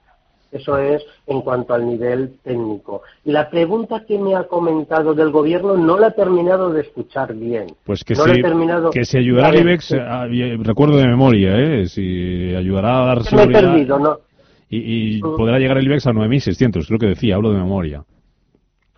Eso 0.52 0.76
es 0.76 1.02
en 1.26 1.40
cuanto 1.40 1.72
al 1.72 1.86
nivel 1.86 2.34
técnico. 2.44 3.02
La 3.24 3.48
pregunta 3.48 4.04
que 4.06 4.18
me 4.18 4.36
ha 4.36 4.44
comentado 4.44 5.14
del 5.14 5.30
gobierno 5.30 5.78
no 5.78 5.98
la 5.98 6.08
he 6.08 6.12
terminado 6.12 6.70
de 6.70 6.82
escuchar 6.82 7.32
bien. 7.34 7.68
Pues 7.84 8.04
que, 8.04 8.14
si, 8.14 8.22
que 8.92 9.04
si 9.06 9.16
ayudará 9.16 9.48
al 9.48 9.60
IBEX, 9.60 9.94
recuerdo 10.62 10.98
de 10.98 11.06
memoria, 11.06 11.58
¿eh? 11.58 11.86
si 11.86 12.54
ayudará 12.54 13.02
a 13.02 13.06
dar 13.06 13.24
seguridad. 13.24 13.62
Me 13.62 13.68
he 13.68 13.72
perdido, 13.72 13.98
¿no? 13.98 14.20
Y, 14.68 15.20
podrá 15.20 15.58
llegar 15.58 15.78
el 15.78 15.86
IBEX 15.86 16.06
a 16.06 16.12
9.600, 16.12 16.86
creo 16.86 16.98
que 16.98 17.06
decía, 17.06 17.34
hablo 17.34 17.50
de 17.52 17.58
memoria. 17.58 18.04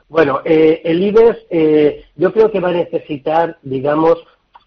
Bueno, 0.08 0.40
eh, 0.44 0.80
el 0.84 1.02
IBEX 1.02 1.38
eh, 1.50 2.04
yo 2.16 2.32
creo 2.32 2.50
que 2.50 2.60
va 2.60 2.68
a 2.68 2.72
necesitar, 2.72 3.58
digamos, 3.62 4.24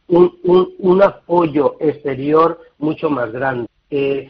un, 0.08 0.34
un, 0.80 1.02
apoyo 1.02 1.76
exterior 1.80 2.60
mucho 2.78 3.10
más 3.10 3.32
grande. 3.32 3.67
Eh, 3.89 4.30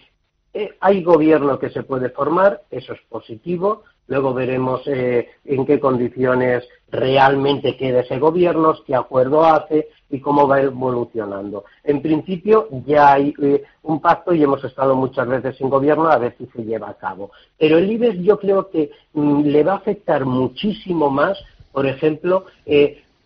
eh, 0.60 0.76
hay 0.80 1.04
gobierno 1.04 1.60
que 1.60 1.70
se 1.70 1.84
puede 1.84 2.10
formar, 2.10 2.63
eso 2.72 2.93
es 2.93 3.00
positivo. 3.10 3.84
Luego 4.08 4.34
veremos 4.34 4.82
eh, 4.88 5.30
en 5.46 5.67
qué 5.67 5.80
condiciones 5.80 6.67
realmente 6.89 7.78
queda 7.78 8.00
ese 8.00 8.17
gobierno, 8.17 8.74
qué 8.84 8.96
acuerdo 8.96 9.46
hace 9.46 9.89
y 10.10 10.20
cómo 10.20 10.48
va 10.48 10.60
evolucionando. 10.60 11.65
En 11.84 12.02
principio 12.02 12.70
ya 12.88 13.13
hay 13.13 13.36
eh, 13.39 13.65
un 13.84 14.02
pacto 14.02 14.34
y 14.34 14.41
hemos 14.41 14.63
estado 14.63 14.96
muchas 14.96 15.28
veces 15.28 15.56
sin 15.58 15.70
gobierno 15.70 16.10
a 16.10 16.17
ver 16.17 16.34
si 16.39 16.48
se 16.48 16.63
lleva 16.63 16.89
a 16.89 16.98
cabo. 16.98 17.30
Pero 17.60 17.78
el 17.78 17.91
IBEX 17.91 18.17
yo 18.24 18.39
creo 18.39 18.72
que 18.72 18.89
mm, 19.13 19.41
le 19.43 19.63
va 19.63 19.74
a 19.74 19.78
afectar 19.78 20.26
muchísimo 20.26 21.12
más, 21.12 21.38
por 21.72 21.86
ejemplo, 21.86 22.46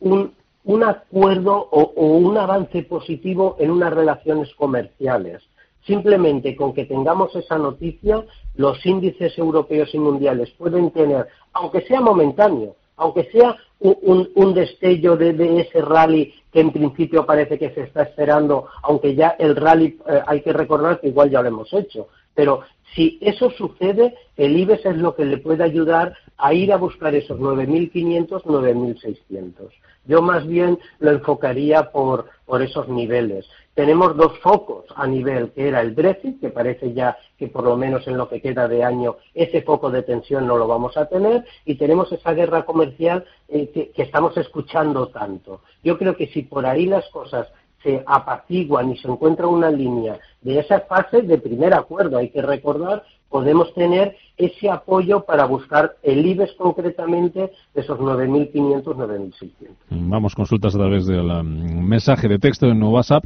un, 0.02 0.84
acuerdo 0.84 1.70
o 1.72 2.18
un 2.18 2.38
avance 2.38 2.84
positivo 2.84 3.56
en 3.58 3.72
unas 3.72 3.94
relaciones 3.94 4.54
comerciales 4.56 5.42
Simplemente 5.86 6.56
con 6.56 6.74
que 6.74 6.86
tengamos 6.86 7.36
esa 7.36 7.58
noticia, 7.58 8.24
los 8.56 8.86
índices 8.86 9.38
europeos 9.38 9.94
y 9.94 10.00
mundiales 10.00 10.52
pueden 10.52 10.92
tener, 10.92 11.28
aunque 11.54 11.82
sea 11.82 12.02
momentáneo, 12.02 12.76
aunque 12.98 13.24
sea 13.32 13.58
un, 13.80 14.54
destello 14.54 15.18
de, 15.18 15.62
ese 15.62 15.82
rally 15.82 16.34
que 16.52 16.60
en 16.60 16.72
principio 16.72 17.26
parece 17.26 17.58
que 17.58 17.72
se 17.72 17.82
está 17.82 18.04
esperando, 18.04 18.68
aunque 18.84 19.16
ya 19.16 19.30
el 19.40 19.56
rally 19.56 19.98
eh, 20.08 20.22
hay 20.28 20.42
que 20.42 20.54
recordar 20.54 21.00
que 21.00 21.08
igual 21.08 21.32
ya 21.32 21.42
lo 21.42 21.48
hemos 21.48 21.74
hecho. 21.74 22.10
Pero 22.36 22.62
si 22.94 23.18
eso 23.22 23.50
sucede, 23.52 24.14
el 24.38 24.58
IBEX 24.58 24.86
es 24.86 24.98
lo 24.98 25.16
que 25.16 25.26
le 25.26 25.38
puede 25.38 25.64
ayudar 25.64 26.14
a 26.38 26.54
ir 26.54 26.72
a 26.72 26.78
buscar 26.78 27.16
esos 27.16 27.40
9.500, 27.40 28.44
9.600. 28.44 29.70
Yo 30.06 30.22
más 30.22 30.46
bien 30.46 30.78
lo 31.00 31.12
enfocaría 31.12 31.92
por, 31.92 32.26
por 32.46 32.62
esos 32.62 32.88
niveles. 32.88 33.48
Tenemos 33.82 34.16
dos 34.16 34.38
focos 34.44 34.86
a 34.96 35.08
nivel, 35.08 35.54
que 35.54 35.68
era 35.68 35.82
el 35.82 35.90
Brexit, 35.90 36.40
que 36.40 36.50
parece 36.50 36.94
ya 36.94 37.18
que 37.36 37.48
por 37.48 37.64
lo 37.64 37.76
menos 37.76 38.06
en 38.06 38.16
lo 38.16 38.30
que 38.30 38.40
queda 38.40 38.68
de 38.68 38.84
año 38.84 39.16
ese 39.34 39.64
foco 39.64 39.90
de 39.90 40.04
tensión 40.04 40.46
no 40.46 40.56
lo 40.56 40.68
vamos 40.68 40.98
a 40.98 41.08
tener, 41.08 41.44
y 41.66 41.74
tenemos 41.74 42.12
esa 42.12 42.32
guerra 42.34 42.64
comercial 42.64 43.26
eh, 43.48 43.72
que, 43.74 44.04
estamos 44.04 44.38
escuchando 44.38 45.08
tanto. 45.08 45.62
Yo 45.84 45.98
creo 45.98 46.16
que 46.16 46.28
si 46.28 46.44
por 46.44 46.68
ahí 46.68 46.86
las 46.86 47.10
cosas 47.10 47.48
se 47.82 48.04
apaciguan 48.06 48.92
y 48.92 48.98
se 49.00 49.08
encuentra 49.08 49.48
una 49.48 49.72
línea 49.72 50.20
de 50.44 50.60
esa 50.60 50.82
fase 50.82 51.24
de 51.24 51.40
primer 51.40 51.74
acuerdo, 51.74 52.20
hay 52.20 52.30
que 52.30 52.44
recordar 52.44 53.04
podemos 53.32 53.74
tener 53.74 54.16
ese 54.38 54.70
apoyo 54.70 55.24
para 55.24 55.46
buscar 55.46 55.96
el 56.04 56.24
IBEX 56.24 56.54
concretamente 56.54 57.52
de 57.74 57.82
esos 57.82 57.98
9.500, 57.98 58.84
9.600. 58.84 59.52
Vamos, 59.90 60.36
consultas 60.36 60.76
a 60.76 60.78
través 60.78 61.08
del 61.08 61.32
um, 61.32 61.82
mensaje 61.82 62.28
de 62.28 62.38
texto 62.38 62.68
en 62.68 62.84
WhatsApp. 62.84 63.24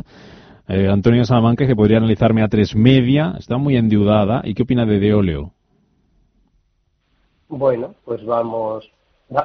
Eh, 0.67 0.88
Antonio 0.89 1.23
Salamanca, 1.25 1.67
que 1.67 1.75
podría 1.75 1.97
analizarme 1.97 2.41
a 2.41 2.47
tres 2.47 2.75
media, 2.75 3.36
está 3.38 3.58
muy 3.58 3.78
endeudada. 3.78 4.41
¿Y 4.43 4.54
qué 4.54 4.63
opina 4.63 4.86
de 4.86 4.99
Deoleo? 4.99 5.51
Bueno, 7.47 7.93
pues 8.04 8.25
vamos, 8.25 8.89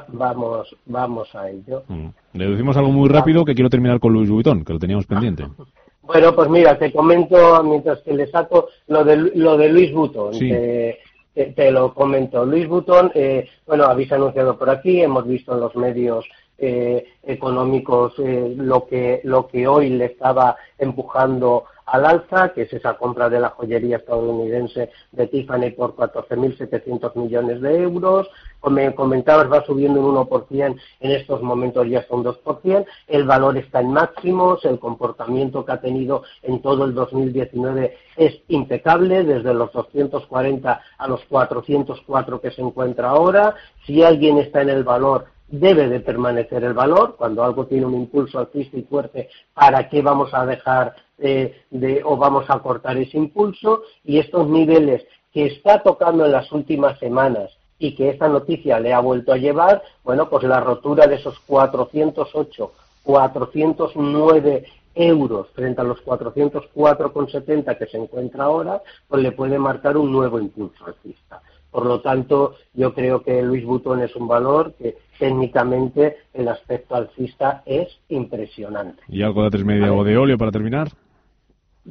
vamos, 0.09 0.75
vamos 0.87 1.35
a 1.35 1.51
ello. 1.51 1.83
Mm. 1.89 2.09
Le 2.33 2.49
decimos 2.49 2.77
algo 2.77 2.91
muy 2.91 3.09
rápido 3.09 3.45
que 3.45 3.55
quiero 3.55 3.69
terminar 3.69 4.01
con 4.01 4.13
Luis 4.13 4.31
Vuitton, 4.31 4.65
que 4.65 4.73
lo 4.73 4.79
teníamos 4.79 5.07
pendiente. 5.07 5.47
Bueno, 6.03 6.35
pues 6.35 6.49
mira, 6.49 6.77
te 6.77 6.93
comento 6.93 7.63
mientras 7.63 8.01
que 8.01 8.13
le 8.13 8.27
saco 8.27 8.67
lo 8.89 9.05
de, 9.05 9.17
lo 9.17 9.57
de 9.57 9.69
Luis 9.69 9.93
Butón. 9.93 10.33
Te, 10.33 11.71
lo 11.71 11.95
comento. 11.95 12.45
Luis 12.45 12.67
Butón, 12.67 13.13
eh, 13.15 13.49
bueno, 13.65 13.85
habéis 13.85 14.11
anunciado 14.11 14.59
por 14.59 14.71
aquí, 14.71 15.01
hemos 15.01 15.25
visto 15.25 15.55
en 15.55 15.61
los 15.61 15.77
medios 15.77 16.25
eh, 16.61 17.07
económicos 17.23 18.13
eh, 18.19 18.55
lo 18.57 18.87
que 18.87 19.21
lo 19.25 19.47
que 19.49 19.67
hoy 19.67 19.91
le 19.91 20.07
estaba 20.07 20.57
empujando 20.79 21.65
al 21.91 22.07
alza, 22.07 22.53
que 22.53 22.63
es 22.63 22.73
esa 22.73 22.95
compra 22.95 23.29
de 23.29 23.41
la 23.41 23.51
joyería 23.51 23.97
estadounidense 23.97 24.91
de 25.11 25.27
Tiffany 25.27 25.71
por 25.71 25.97
14.700 25.97 27.17
millones 27.17 27.61
de 27.61 27.83
euros. 27.83 28.29
Como 28.61 28.95
comentabas, 28.95 29.51
va 29.51 29.65
subiendo 29.65 30.01
un 30.01 30.15
1%, 30.17 30.81
en 31.01 31.11
estos 31.11 31.43
momentos 31.43 31.89
ya 31.89 32.07
son 32.07 32.23
2%. 32.23 32.87
El 33.09 33.25
valor 33.25 33.57
está 33.57 33.81
en 33.81 33.93
máximos, 33.93 34.65
el 34.65 34.79
comportamiento 34.79 35.65
que 35.65 35.73
ha 35.73 35.81
tenido 35.81 36.23
en 36.43 36.63
todo 36.63 36.85
el 36.85 36.95
2019 36.95 37.97
es 38.17 38.41
impecable, 38.49 39.25
desde 39.25 39.55
los 39.55 39.73
240 39.73 40.81
a 40.97 41.09
los 41.09 41.25
404 41.25 42.41
que 42.41 42.51
se 42.53 42.63
encuentra 42.63 43.11
ahora. 43.11 43.57
Si 43.85 44.03
alguien 44.03 44.39
está 44.39 44.63
en 44.63 44.69
el 44.69 44.85
valor, 44.85 45.25
debe 45.51 45.89
de 45.89 46.01
permanecer 46.01 46.65
el 46.65 46.75
valor. 46.75 47.17
Cuando 47.17 47.45
algo 47.45 47.67
tiene 47.67 47.87
un 47.87 47.95
impulso 47.95 48.39
alcista 48.39 48.77
y 48.77 48.83
fuerte, 48.83 49.29
¿para 49.53 49.89
qué 49.89 50.03
vamos 50.03 50.33
a 50.33 50.47
dejar 50.47 50.95
de, 51.19 52.03
o 52.05 52.17
vamos 52.17 52.47
a 52.49 52.59
cortar 52.61 52.97
ese 52.97 53.19
impulso? 53.19 53.83
Y 54.05 54.19
estos 54.19 54.49
niveles 54.49 55.05
que 55.33 55.47
está 55.47 55.83
tocando 55.83 56.25
en 56.25 56.33
las 56.33 56.51
últimas 56.53 56.99
semanas 56.99 57.51
y 57.79 57.95
que 57.95 58.11
esta 58.11 58.29
noticia 58.29 58.79
le 58.79 58.93
ha 58.93 59.01
vuelto 59.01 59.33
a 59.33 59.39
llevar, 59.39 59.83
bueno, 60.05 60.29
pues 60.29 60.45
la 60.45 60.61
rotura 60.61 61.07
de 61.07 61.17
esos 61.17 61.39
408, 61.41 62.73
409 63.03 64.65
euros 64.95 65.49
frente 65.55 65.81
a 65.81 65.85
los 65.85 66.05
404,70 66.05 67.79
que 67.79 67.87
se 67.87 67.97
encuentra 67.97 68.45
ahora, 68.45 68.83
pues 69.09 69.23
le 69.23 69.33
puede 69.33 69.59
marcar 69.59 69.97
un 69.97 70.13
nuevo 70.13 70.39
impulso 70.39 70.85
alcista. 70.85 71.41
Por 71.71 71.87
lo 71.87 72.01
tanto, 72.01 72.55
yo 72.75 72.93
creo 72.95 73.23
que 73.23 73.43
Luis 73.43 73.65
Butón 73.65 74.03
es 74.03 74.15
un 74.17 74.27
valor 74.27 74.75
que 74.75 74.99
técnicamente 75.19 76.17
el 76.35 76.49
aspecto 76.49 76.97
alcista 76.97 77.63
es 77.65 77.89
impresionante. 78.09 79.03
¿Y 79.09 79.23
algo 79.23 79.45
de 79.45 79.51
tres 79.51 79.65
media 79.65 79.93
o 79.93 80.03
de 80.03 80.17
óleo 80.17 80.37
para 80.37 80.51
terminar? 80.51 80.89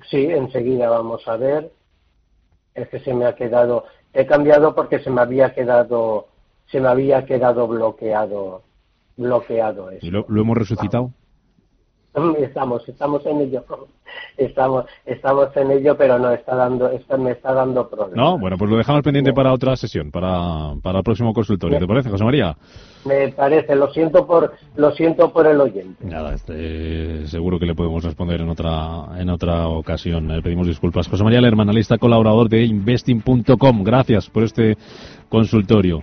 Sí, 0.10 0.26
enseguida 0.26 0.90
vamos 0.90 1.26
a 1.28 1.38
ver. 1.38 1.72
Es 2.76 2.90
que 2.90 3.00
se 3.00 3.14
me 3.14 3.26
ha 3.26 3.36
quedado, 3.36 3.86
he 4.14 4.26
cambiado 4.26 4.76
porque 4.76 5.00
se 5.00 5.10
me 5.10 5.22
había 5.22 5.54
quedado, 5.54 6.28
se 6.68 6.80
me 6.80 6.90
había 6.90 7.26
quedado 7.26 7.68
bloqueado, 7.68 8.64
bloqueado 9.18 9.92
eso. 9.92 10.06
¿Y 10.06 10.12
lo, 10.12 10.26
hemos 10.30 10.58
resucitado? 10.58 11.12
Estamos, 12.40 12.90
estamos 12.90 13.24
en 13.28 13.42
ello, 13.42 13.64
estamos, 14.36 14.86
estamos 15.06 15.56
en 15.56 15.72
ello, 15.72 15.96
pero 15.96 16.18
no 16.18 16.32
está 16.32 16.56
dando, 16.56 16.90
me 17.20 17.32
está 17.32 17.54
dando 17.54 17.88
problemas. 17.88 18.16
No, 18.16 18.40
bueno, 18.40 18.58
pues 18.58 18.70
lo 18.72 18.78
dejamos 18.78 19.04
pendiente 19.04 19.32
para 19.32 19.54
otra 19.54 19.76
sesión, 19.76 20.10
para, 20.10 20.74
para 20.82 21.00
el 21.00 21.04
próximo 21.04 21.34
consultorio. 21.34 21.78
¿Te 21.78 21.88
parece, 21.88 22.10
José 22.10 22.24
María? 22.24 22.58
Me 23.06 23.30
parece, 23.30 23.76
lo 23.76 23.94
siento 23.94 24.26
por, 24.26 24.54
lo 24.76 24.92
siento 24.92 25.32
por 25.32 25.48
el 25.48 25.62
oyente. 25.62 26.04
Nada, 26.06 26.34
este, 26.34 27.28
seguro 27.28 27.60
que 27.60 27.66
le 27.66 27.76
podemos 27.76 28.04
responder 28.04 28.42
en 28.42 28.50
otra, 28.50 29.20
en 29.20 29.30
otra 29.30 29.68
ocasión. 29.68 30.28
Le 30.28 30.42
pedimos 30.42 30.68
disculpas. 30.68 31.08
José 31.08 31.24
María 31.24 31.42
Lerman, 31.42 31.70
analista 31.70 31.98
colaborador 31.98 32.50
de 32.50 32.66
investing.com. 32.66 33.84
Gracias 33.84 34.30
por 34.30 34.44
este 34.44 34.78
consultorio. 35.30 35.98